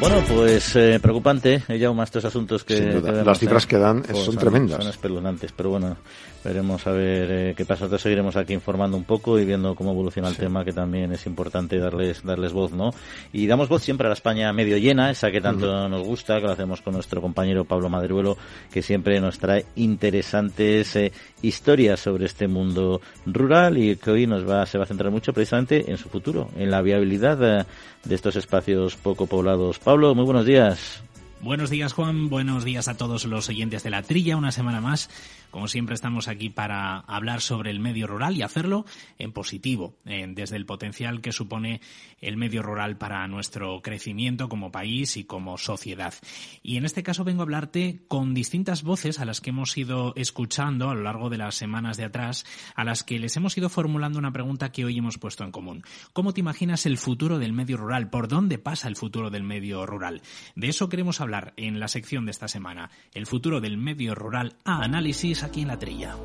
[0.00, 3.02] Bueno, pues eh, preocupante, ella más estos asuntos que...
[3.22, 4.78] Las cifras que dan son, tremendas.
[4.78, 5.94] Son espeluznantes, pero bueno,
[6.42, 7.84] veremos a ver eh, qué pasa.
[7.84, 11.26] Nosotros seguiremos aquí informando un poco y viendo cómo evoluciona el tema, que también es
[11.26, 12.92] importante darles darles voz, ¿no?
[13.34, 16.46] Y damos voz siempre a la España medio llena, esa que tanto nos gusta, que
[16.46, 18.38] lo hacemos con nuestro compañero Pablo Madruelo,
[18.72, 24.48] que siempre nos trae interesantes eh, historias sobre este mundo rural y que hoy nos
[24.48, 27.66] va se va a centrar mucho precisamente en su futuro, en la viabilidad
[28.04, 29.78] de estos espacios poco poblados.
[29.90, 31.02] Pablo, muy buenos días.
[31.40, 35.10] Buenos días Juan, buenos días a todos los oyentes de la trilla, una semana más
[35.50, 38.84] como siempre estamos aquí para hablar sobre el medio rural y hacerlo
[39.18, 41.80] en positivo, desde el potencial que supone
[42.20, 46.14] el medio rural para nuestro crecimiento como país y como sociedad.
[46.62, 50.12] Y en este caso vengo a hablarte con distintas voces a las que hemos ido
[50.16, 52.44] escuchando a lo largo de las semanas de atrás,
[52.74, 55.82] a las que les hemos ido formulando una pregunta que hoy hemos puesto en común.
[56.12, 58.10] ¿Cómo te imaginas el futuro del medio rural?
[58.10, 60.22] ¿Por dónde pasa el futuro del medio rural?
[60.54, 62.90] De eso queremos hablar en la sección de esta semana.
[63.14, 66.16] El futuro del medio rural a análisis aquí en la trilla.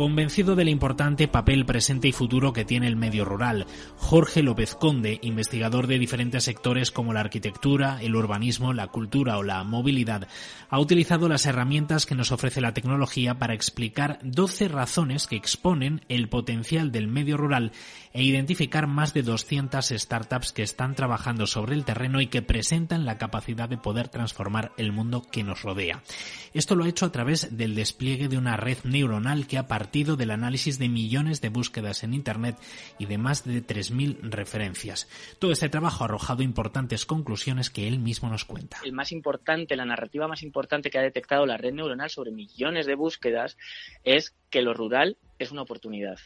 [0.00, 3.66] Convencido del importante papel presente y futuro que tiene el medio rural,
[3.98, 9.42] Jorge López Conde, investigador de diferentes sectores como la arquitectura, el urbanismo, la cultura o
[9.42, 10.26] la movilidad,
[10.70, 16.00] ha utilizado las herramientas que nos ofrece la tecnología para explicar 12 razones que exponen
[16.08, 17.72] el potencial del medio rural
[18.14, 23.04] e identificar más de 200 startups que están trabajando sobre el terreno y que presentan
[23.04, 26.02] la capacidad de poder transformar el mundo que nos rodea.
[26.54, 30.14] Esto lo ha hecho a través del despliegue de una red neuronal que ha partido
[30.14, 32.54] del análisis de millones de búsquedas en Internet
[33.00, 35.08] y de más de 3.000 referencias.
[35.40, 38.76] Todo este trabajo ha arrojado importantes conclusiones que él mismo nos cuenta.
[38.84, 42.86] El más importante, la narrativa más importante que ha detectado la red neuronal sobre millones
[42.86, 43.58] de búsquedas
[44.04, 46.20] es que lo rural es una oportunidad.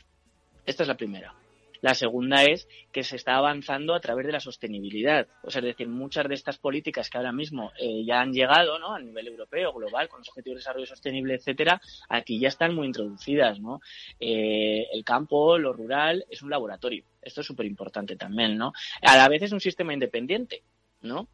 [0.67, 1.35] Esta es la primera.
[1.81, 5.27] La segunda es que se está avanzando a través de la sostenibilidad.
[5.43, 8.79] O sea, es decir, muchas de estas políticas que ahora mismo eh, ya han llegado,
[8.79, 8.95] ¿no?
[8.95, 12.87] A nivel europeo, global, con los objetivos de desarrollo sostenible, etcétera, aquí ya están muy
[12.87, 13.81] introducidas, ¿no?
[14.19, 17.05] Eh, el campo, lo rural, es un laboratorio.
[17.21, 18.73] Esto es súper importante también, ¿no?
[19.03, 20.63] A la vez es un sistema independiente,
[21.03, 21.29] ¿no?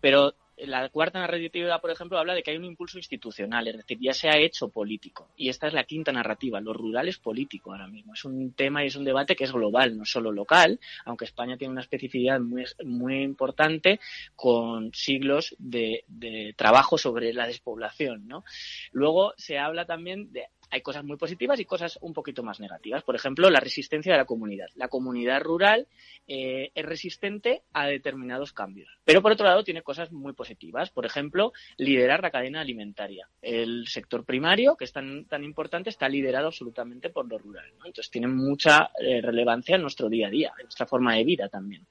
[0.00, 0.34] Pero
[0.66, 4.12] la cuarta narrativa, por ejemplo, habla de que hay un impulso institucional, es decir, ya
[4.12, 5.28] se ha hecho político.
[5.36, 6.60] Y esta es la quinta narrativa.
[6.60, 8.14] Lo rural es político ahora mismo.
[8.14, 11.56] Es un tema y es un debate que es global, no solo local, aunque España
[11.56, 14.00] tiene una especificidad muy, muy importante
[14.36, 18.26] con siglos de, de trabajo sobre la despoblación.
[18.28, 18.44] ¿no?
[18.92, 23.02] Luego se habla también de hay cosas muy positivas y cosas un poquito más negativas.
[23.02, 24.68] Por ejemplo, la resistencia de la comunidad.
[24.74, 25.86] La comunidad rural
[26.26, 28.88] eh, es resistente a determinados cambios.
[29.04, 30.88] Pero por otro lado tiene cosas muy positivas.
[30.88, 33.28] Por ejemplo, liderar la cadena alimentaria.
[33.42, 37.66] El sector primario, que es tan, tan importante, está liderado absolutamente por lo rural.
[37.84, 41.50] Entonces tiene mucha eh, relevancia en nuestro día a día, en nuestra forma de vida
[41.50, 41.86] también.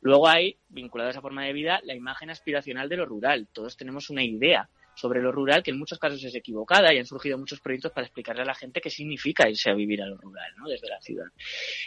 [0.00, 3.46] Luego hay, vinculado a esa forma de vida, la imagen aspiracional de lo rural.
[3.52, 7.06] Todos tenemos una idea sobre lo rural que en muchos casos es equivocada y han
[7.06, 10.16] surgido muchos proyectos para explicarle a la gente qué significa irse a vivir a lo
[10.16, 10.68] rural, ¿no?
[10.68, 11.26] Desde la ciudad.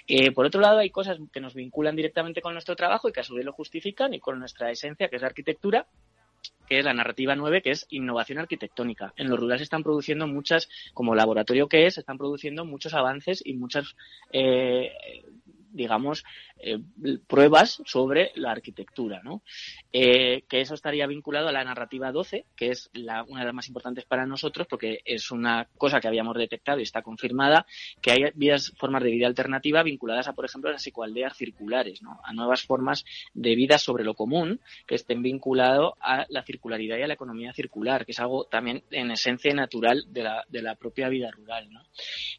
[0.07, 3.19] Eh, por otro lado, hay cosas que nos vinculan directamente con nuestro trabajo y que
[3.19, 5.87] a su vez lo justifican y con nuestra esencia, que es la arquitectura,
[6.67, 9.11] que es la narrativa 9, que es innovación arquitectónica.
[9.17, 12.93] En lo rural se están produciendo muchas, como laboratorio que es, se están produciendo muchos
[12.93, 13.95] avances y muchas
[14.31, 14.91] eh,
[15.71, 16.23] digamos,
[16.61, 16.79] eh,
[17.27, 19.41] pruebas sobre la arquitectura, ¿no?
[19.91, 23.67] Eh, que eso estaría vinculado a la narrativa 12, que es una de las más
[23.67, 27.65] importantes para nosotros, porque es una cosa que habíamos detectado y está confirmada,
[28.01, 32.19] que hay vías, formas de vida alternativa vinculadas a, por ejemplo, las ecoaldeas circulares, ¿no?
[32.23, 37.03] A nuevas formas de vida sobre lo común que estén vinculados a la circularidad y
[37.03, 40.75] a la economía circular, que es algo también en esencia natural de la, de la
[40.75, 41.83] propia vida rural, ¿no?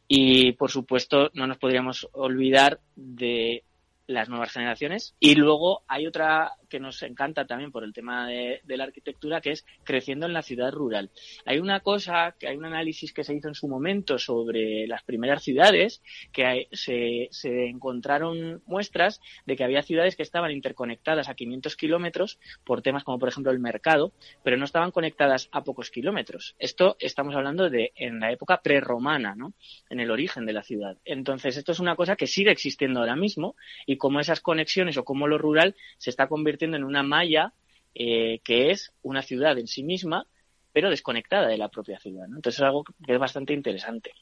[0.06, 3.64] Y, por supuesto, no nos podríamos olvidar de
[4.10, 5.14] las nuevas generaciones.
[5.20, 9.50] Y luego hay otra que nos encanta también por el tema de, la arquitectura, que
[9.50, 11.10] es creciendo en la ciudad rural.
[11.44, 15.02] Hay una cosa, que hay un análisis que se hizo en su momento sobre las
[15.02, 16.02] primeras ciudades,
[16.32, 22.38] que se, se encontraron muestras de que había ciudades que estaban interconectadas a 500 kilómetros
[22.64, 24.12] por temas como, por ejemplo, el mercado,
[24.42, 26.54] pero no estaban conectadas a pocos kilómetros.
[26.58, 29.52] Esto estamos hablando de en la época prerromana, ¿no?
[29.90, 30.96] En el origen de la ciudad.
[31.04, 33.56] Entonces, esto es una cosa que sigue existiendo ahora mismo
[33.86, 37.52] y como esas conexiones o como lo rural se está convirtiendo en una malla
[37.94, 40.26] eh, que es una ciudad en sí misma,
[40.72, 42.26] pero desconectada de la propia ciudad.
[42.26, 44.12] Entonces es algo que es bastante interesante.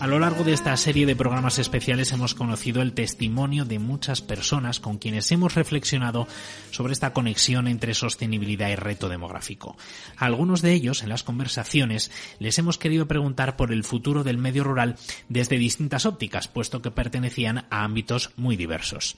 [0.00, 4.22] A lo largo de esta serie de programas especiales hemos conocido el testimonio de muchas
[4.22, 6.28] personas con quienes hemos reflexionado
[6.70, 9.76] sobre esta conexión entre sostenibilidad y reto demográfico.
[10.16, 14.38] A algunos de ellos, en las conversaciones, les hemos querido preguntar por el futuro del
[14.38, 14.94] medio rural
[15.28, 19.16] desde distintas ópticas, puesto que pertenecían a ámbitos muy diversos.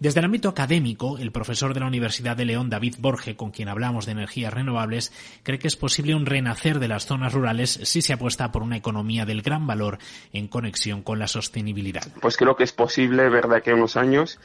[0.00, 3.68] Desde el ámbito académico, el profesor de la Universidad de León, David Borge, con quien
[3.68, 5.12] hablamos de energías renovables,
[5.44, 8.76] cree que es posible un renacer de las zonas rurales si se apuesta por una
[8.76, 9.98] economía del gran valor
[10.32, 12.02] en conexión con la sostenibilidad?
[12.20, 14.38] Pues creo que es posible ver de aquí a unos años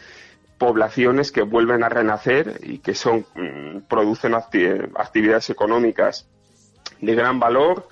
[0.57, 6.27] poblaciones que vuelven a renacer y que son mm, producen actividades económicas
[7.01, 7.87] de gran valor,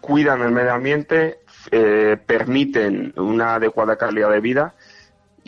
[0.00, 1.40] cuidan el medio ambiente,
[1.72, 4.74] eh, permiten una adecuada calidad de vida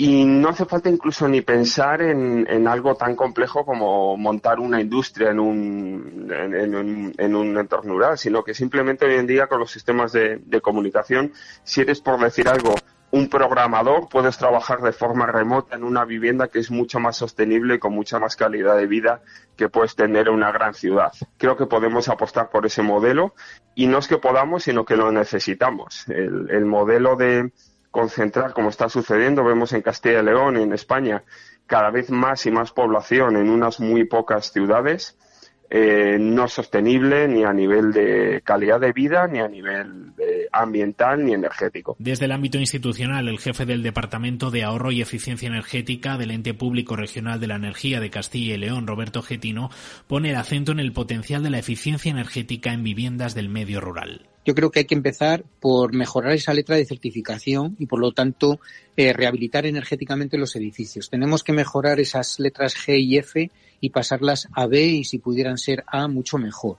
[0.01, 5.29] y no hace falta incluso ni pensar en, algo tan complejo como montar una industria
[5.29, 10.13] en un, en, un, entorno rural, sino que simplemente hoy en día con los sistemas
[10.13, 11.35] de, comunicación,
[11.65, 12.77] si eres por decir algo,
[13.11, 17.75] un programador, puedes trabajar de forma remota en una vivienda que es mucho más sostenible
[17.75, 19.21] y con mucha más calidad de vida
[19.55, 21.13] que puedes tener en una gran ciudad.
[21.37, 23.35] Creo que podemos apostar por ese modelo
[23.75, 26.07] y no es que podamos, sino que lo necesitamos.
[26.09, 27.51] el modelo de,
[27.91, 31.25] concentrar, como está sucediendo, vemos en Castilla y León, en España,
[31.67, 35.17] cada vez más y más población en unas muy pocas ciudades,
[35.71, 40.11] eh, no sostenible ni a nivel de calidad de vida, ni a nivel
[40.53, 41.97] ambiental, ni energético.
[41.99, 46.55] Desde el ámbito institucional, el jefe del Departamento de Ahorro y Eficiencia Energética del Ente
[46.55, 49.71] Público Regional de la Energía de Castilla y León, Roberto Getino,
[50.07, 54.27] pone el acento en el potencial de la eficiencia energética en viviendas del medio rural.
[54.45, 58.13] Yo creo que hay que empezar por mejorar esa letra de certificación y, por lo
[58.13, 58.59] tanto,
[58.97, 61.11] eh, rehabilitar energéticamente los edificios.
[61.11, 63.51] Tenemos que mejorar esas letras G y F
[63.81, 66.79] y pasarlas a B y, si pudieran ser A, mucho mejor.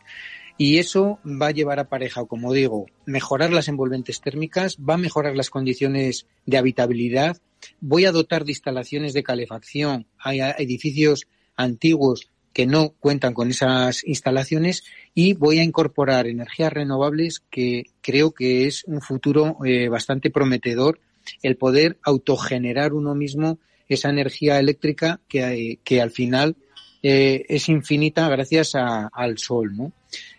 [0.57, 4.97] Y eso va a llevar a pareja, como digo, mejorar las envolventes térmicas, va a
[4.97, 7.37] mejorar las condiciones de habitabilidad,
[7.79, 14.03] voy a dotar de instalaciones de calefacción a edificios antiguos que no cuentan con esas
[14.05, 14.83] instalaciones
[15.13, 20.99] y voy a incorporar energías renovables que creo que es un futuro eh, bastante prometedor
[21.41, 26.55] el poder autogenerar uno mismo esa energía eléctrica que, que al final
[27.03, 29.91] eh, es infinita gracias al sol, ¿no?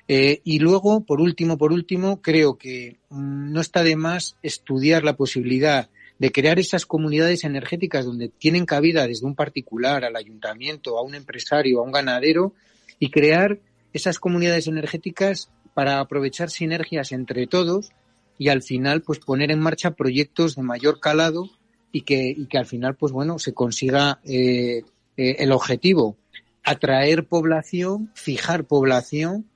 [0.06, 5.04] Eh, y luego, por último, por último, creo que mm, no está de más estudiar
[5.04, 5.88] la posibilidad
[6.18, 11.14] de crear esas comunidades energéticas donde tienen cabida desde un particular al ayuntamiento, a un
[11.14, 12.54] empresario, a un ganadero,
[12.98, 13.58] y crear
[13.92, 17.90] esas comunidades energéticas para aprovechar sinergias entre todos
[18.38, 21.50] y al final pues poner en marcha proyectos de mayor calado
[21.90, 24.82] y que, y que al final pues bueno se consiga eh,
[25.16, 26.16] el objetivo
[26.64, 29.46] atraer población fijar población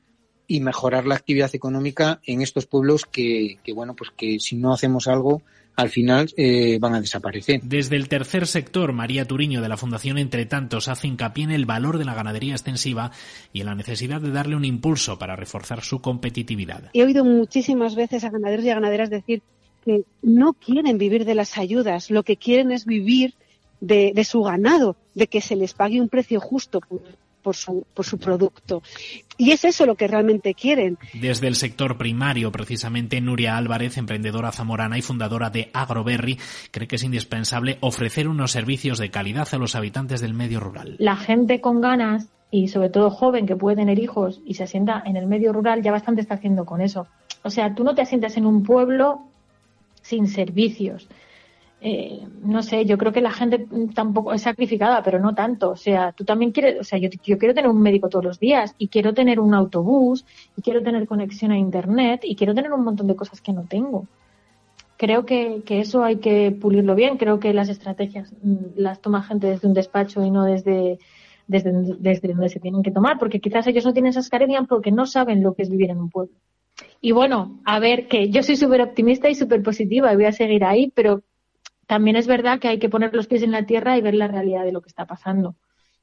[0.48, 4.72] y mejorar la actividad económica en estos pueblos que, que bueno, pues que si no
[4.72, 5.42] hacemos algo,
[5.76, 7.60] al final eh, van a desaparecer.
[7.62, 11.66] Desde el tercer sector, María Turiño de la Fundación Entre Tantos hace hincapié en el
[11.66, 13.12] valor de la ganadería extensiva
[13.52, 16.90] y en la necesidad de darle un impulso para reforzar su competitividad.
[16.94, 19.42] He oído muchísimas veces a ganaderos y a ganaderas decir
[19.84, 23.34] que no quieren vivir de las ayudas, lo que quieren es vivir
[23.80, 27.02] de, de su ganado, de que se les pague un precio justo por,
[27.46, 28.82] por su, por su producto.
[29.38, 30.98] Y es eso lo que realmente quieren.
[31.14, 36.40] Desde el sector primario, precisamente, Nuria Álvarez, emprendedora zamorana y fundadora de Agroberry,
[36.72, 40.96] cree que es indispensable ofrecer unos servicios de calidad a los habitantes del medio rural.
[40.98, 45.00] La gente con ganas y sobre todo joven que puede tener hijos y se asienta
[45.06, 47.06] en el medio rural ya bastante está haciendo con eso.
[47.44, 49.20] O sea, tú no te asientas en un pueblo
[50.02, 51.06] sin servicios
[51.88, 53.64] eh, no sé, yo creo que la gente
[53.94, 55.70] tampoco es sacrificada, pero no tanto.
[55.70, 58.40] O sea, tú también quieres, o sea, yo, yo quiero tener un médico todos los
[58.40, 60.26] días y quiero tener un autobús
[60.56, 63.66] y quiero tener conexión a internet y quiero tener un montón de cosas que no
[63.68, 64.08] tengo.
[64.96, 67.18] Creo que, que eso hay que pulirlo bien.
[67.18, 70.98] Creo que las estrategias mm, las toma gente desde un despacho y no desde,
[71.46, 71.70] desde,
[72.00, 75.06] desde donde se tienen que tomar, porque quizás ellos no tienen esas carencias porque no
[75.06, 76.34] saben lo que es vivir en un pueblo.
[77.00, 80.32] Y bueno, a ver, que yo soy súper optimista y súper positiva y voy a
[80.32, 81.22] seguir ahí, pero
[81.86, 84.28] también es verdad que hay que poner los pies en la tierra y ver la
[84.28, 85.56] realidad de lo que está pasando.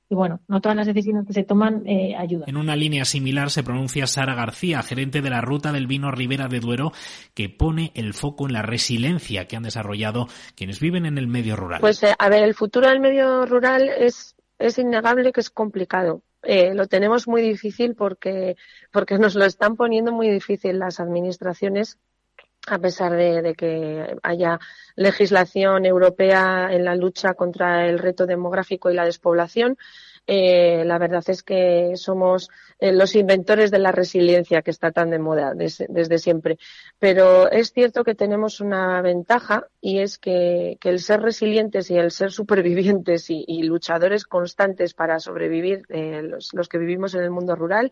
[0.09, 2.47] Y bueno, no todas las decisiones que se toman eh, ayudan.
[2.47, 6.47] En una línea similar se pronuncia Sara García, gerente de la ruta del vino Ribera
[6.47, 6.91] de Duero,
[7.33, 11.55] que pone el foco en la resiliencia que han desarrollado quienes viven en el medio
[11.55, 11.81] rural.
[11.81, 16.21] Pues eh, a ver, el futuro del medio rural es, es innegable que es complicado.
[16.43, 18.57] Eh, lo tenemos muy difícil porque,
[18.91, 21.97] porque nos lo están poniendo muy difícil las administraciones
[22.67, 24.59] a pesar de, que haya
[24.95, 29.77] legislación europea en la lucha contra el reto demográfico y la despoblación,
[30.25, 32.49] eh, la verdad es que somos
[32.79, 36.57] eh, los inventores de la resiliencia que está tan de moda desde siempre.
[36.97, 42.11] Pero es cierto que tenemos una ventaja y es que, el ser resilientes y el
[42.11, 47.91] ser supervivientes y, luchadores constantes para sobrevivir eh, los que vivimos en el mundo rural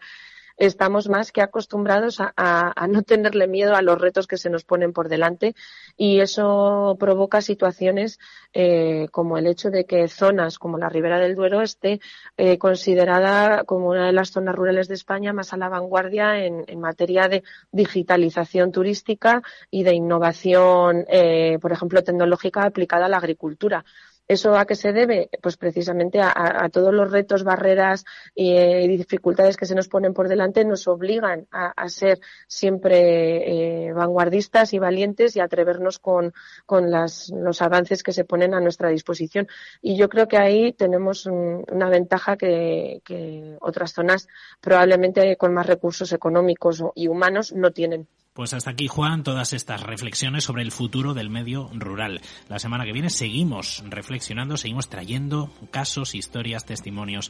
[0.62, 4.94] estamos más que acostumbrados a, no tenerle miedo a los retos que se nos ponen
[4.94, 5.56] por delante
[5.98, 8.20] y eso provoca situaciones
[8.54, 12.00] eh, como el hecho de que zonas como la Ribera del Duero esté
[12.38, 16.80] eh, considerada como una de las zonas rurales de España más a la vanguardia en,
[16.80, 23.84] materia de digitalización turística y de innovación, eh, por ejemplo, tecnológica aplicada a la agricultura.
[24.32, 25.30] ¿Eso a qué se debe?
[25.42, 30.30] Pues precisamente a, todos los retos, barreras eh, y, dificultades que se nos ponen por
[30.30, 36.32] delante nos obligan a, ser siempre eh, vanguardistas y valientes y atrevernos con,
[36.70, 39.50] los avances que se ponen a nuestra disposición.
[39.82, 44.30] Y yo creo que ahí tenemos una ventaja que, que otras zonas
[44.62, 48.08] probablemente con más recursos económicos y humanos no tienen.
[48.34, 52.22] Pues hasta aquí, Juan, todas estas reflexiones sobre el futuro del medio rural.
[52.48, 57.30] La semana que viene seguimos reflexionando, seguimos trayendo casos, historias, testimonios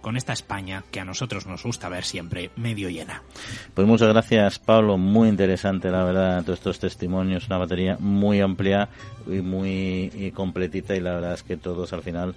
[0.00, 3.22] con esta España que a nosotros nos gusta ver siempre medio llena.
[3.74, 4.98] Pues muchas gracias, Pablo.
[4.98, 7.46] Muy interesante, la verdad, todos estos testimonios.
[7.46, 8.88] Una batería muy amplia
[9.28, 12.34] y muy completita y la verdad es que todos al final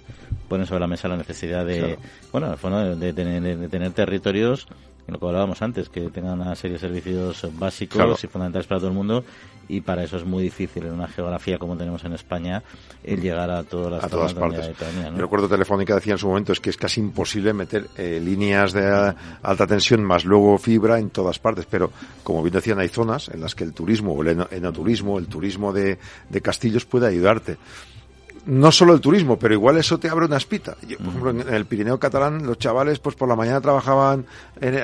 [0.48, 1.98] ponen sobre la mesa la necesidad de,
[2.30, 2.54] bueno,
[2.94, 4.68] de, tener, de tener territorios
[5.06, 8.88] lo que hablábamos antes, que tengan una serie de servicios básicos y fundamentales para todo
[8.88, 9.24] el mundo
[9.68, 12.62] y para eso es muy difícil en una geografía como tenemos en España
[13.02, 14.70] el llegar a todas las a todas partes.
[15.04, 18.72] El recuerdo telefónica decía en su momento es que es casi imposible meter eh, líneas
[18.72, 21.90] de alta tensión más luego fibra en todas partes, pero
[22.22, 25.72] como bien decían hay zonas en las que el turismo o el enoturismo, el turismo
[25.72, 25.98] de,
[26.28, 27.56] de castillos puede ayudarte
[28.46, 30.74] no solo el turismo, pero igual eso te abre una espita.
[30.74, 34.26] por ejemplo, en el Pirineo catalán, los chavales, pues por la mañana trabajaban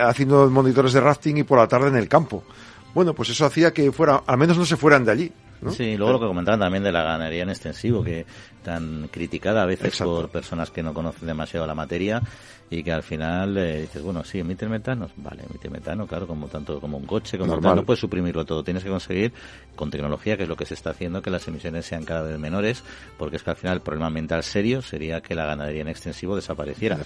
[0.03, 2.45] haciendo monitores de rafting y por la tarde en el campo.
[2.95, 5.33] Bueno, pues eso hacía que fuera, al menos no se fueran de allí.
[5.61, 5.71] ¿no?
[5.71, 8.25] Sí, luego lo que comentaban también de la ganadería en extensivo, que
[8.63, 12.23] tan criticada a veces por personas que no conocen demasiado la materia
[12.71, 16.47] y que al final eh, dices, bueno, sí, emite metano, vale, emite metano, claro, como
[16.47, 19.33] tanto como un coche, como tal, no puedes suprimirlo todo, tienes que conseguir
[19.75, 22.39] con tecnología, que es lo que se está haciendo, que las emisiones sean cada vez
[22.39, 22.85] menores,
[23.19, 26.37] porque es que al final el problema ambiental serio sería que la ganadería en extensivo
[26.37, 26.99] desapareciera.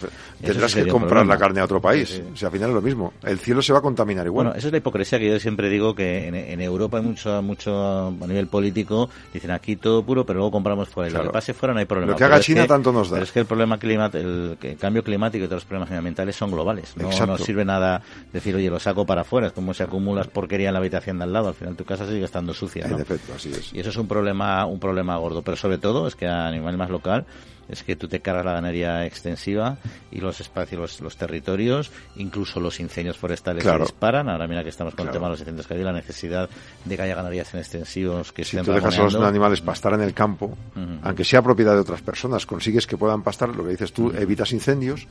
[0.43, 3.15] Tendrás que comprar la carne a otro país, o sea, al final es lo mismo,
[3.23, 4.47] el cielo se va a contaminar igual.
[4.47, 8.09] Bueno, esa es la hipocresía que yo siempre digo que en, Europa hay mucho, mucho
[8.09, 11.23] a nivel político, dicen aquí todo puro, pero luego compramos fuera.
[11.23, 12.13] Lo que pase fuera no hay problema.
[12.13, 13.17] Lo que haga China tanto nos da.
[13.17, 16.97] Pero es que el problema climático, el, el cambio climático los problemas ambientales son globales.
[16.97, 19.49] No, sirve nada decir, oye, lo saco para afuera.
[19.49, 21.49] Es como si acumulas porquería en la habitación de al lado.
[21.49, 22.87] Al final tu casa sigue estando sucia.
[22.87, 23.73] En efecto, así es.
[23.73, 25.43] Y eso es un problema, un problema gordo.
[25.43, 27.27] Pero sobre todo es que a nivel más local
[27.69, 29.79] es que tú te cargas la ganadería extensiva
[30.11, 34.29] y los espacios, los, territorios, incluso los incendios forestales se disparan.
[34.29, 36.49] Ahora mira que estamos con el tema de los incendios que hay, la necesidad
[36.85, 40.03] de que haya ganaderías en extensivos que si tú dejas a los animales pastar en
[40.03, 40.57] el campo,
[41.03, 44.53] aunque sea propiedad de otras personas, consigues que puedan pastar, lo que dices tú, evitas
[44.53, 45.07] incendios,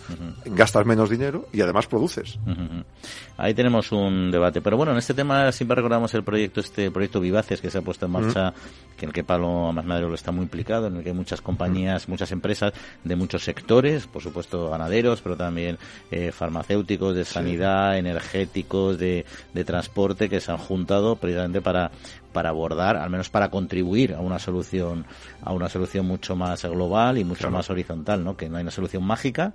[0.45, 2.38] gastas menos dinero y además produces.
[3.38, 4.62] Ahí tenemos un debate.
[4.62, 7.82] Pero bueno, en este tema siempre recordamos el proyecto, este proyecto Vivaces que se ha
[7.82, 8.54] puesto en marcha,
[8.97, 12.08] que en el que Pablo Amasnadero lo está muy implicado, en el que muchas compañías,
[12.08, 12.42] muchas empresas
[13.03, 15.77] de muchos sectores, por supuesto ganaderos, pero también
[16.11, 21.91] eh, farmacéuticos, de sanidad, energéticos, de, de transporte, que se han juntado precisamente para
[22.33, 25.05] para abordar, al menos para contribuir a una solución,
[25.41, 28.35] a una solución mucho más global y mucho más horizontal, ¿no?
[28.35, 29.53] Que no hay una solución mágica,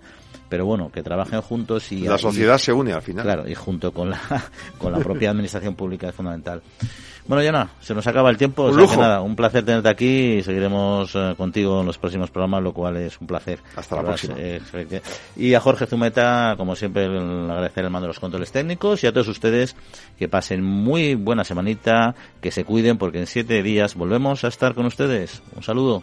[0.48, 3.24] pero bueno, que trabajen juntos y la sociedad se une al final.
[3.24, 4.20] Claro, y junto con la
[4.78, 6.62] con la propia administración pública es fundamental.
[7.28, 8.64] Bueno, Yana, se nos acaba el tiempo.
[8.64, 12.72] Un, nada, un placer tenerte aquí y seguiremos eh, contigo en los próximos programas, lo
[12.72, 13.60] cual es un placer.
[13.76, 14.34] Hasta la próxima.
[15.36, 19.12] y a Jorge Zumeta, como siempre, agradecer el mando de los controles técnicos y a
[19.12, 19.76] todos ustedes
[20.18, 24.74] que pasen muy buena semanita, que se cuiden porque en siete días volvemos a estar
[24.74, 25.42] con ustedes.
[25.54, 26.02] Un saludo.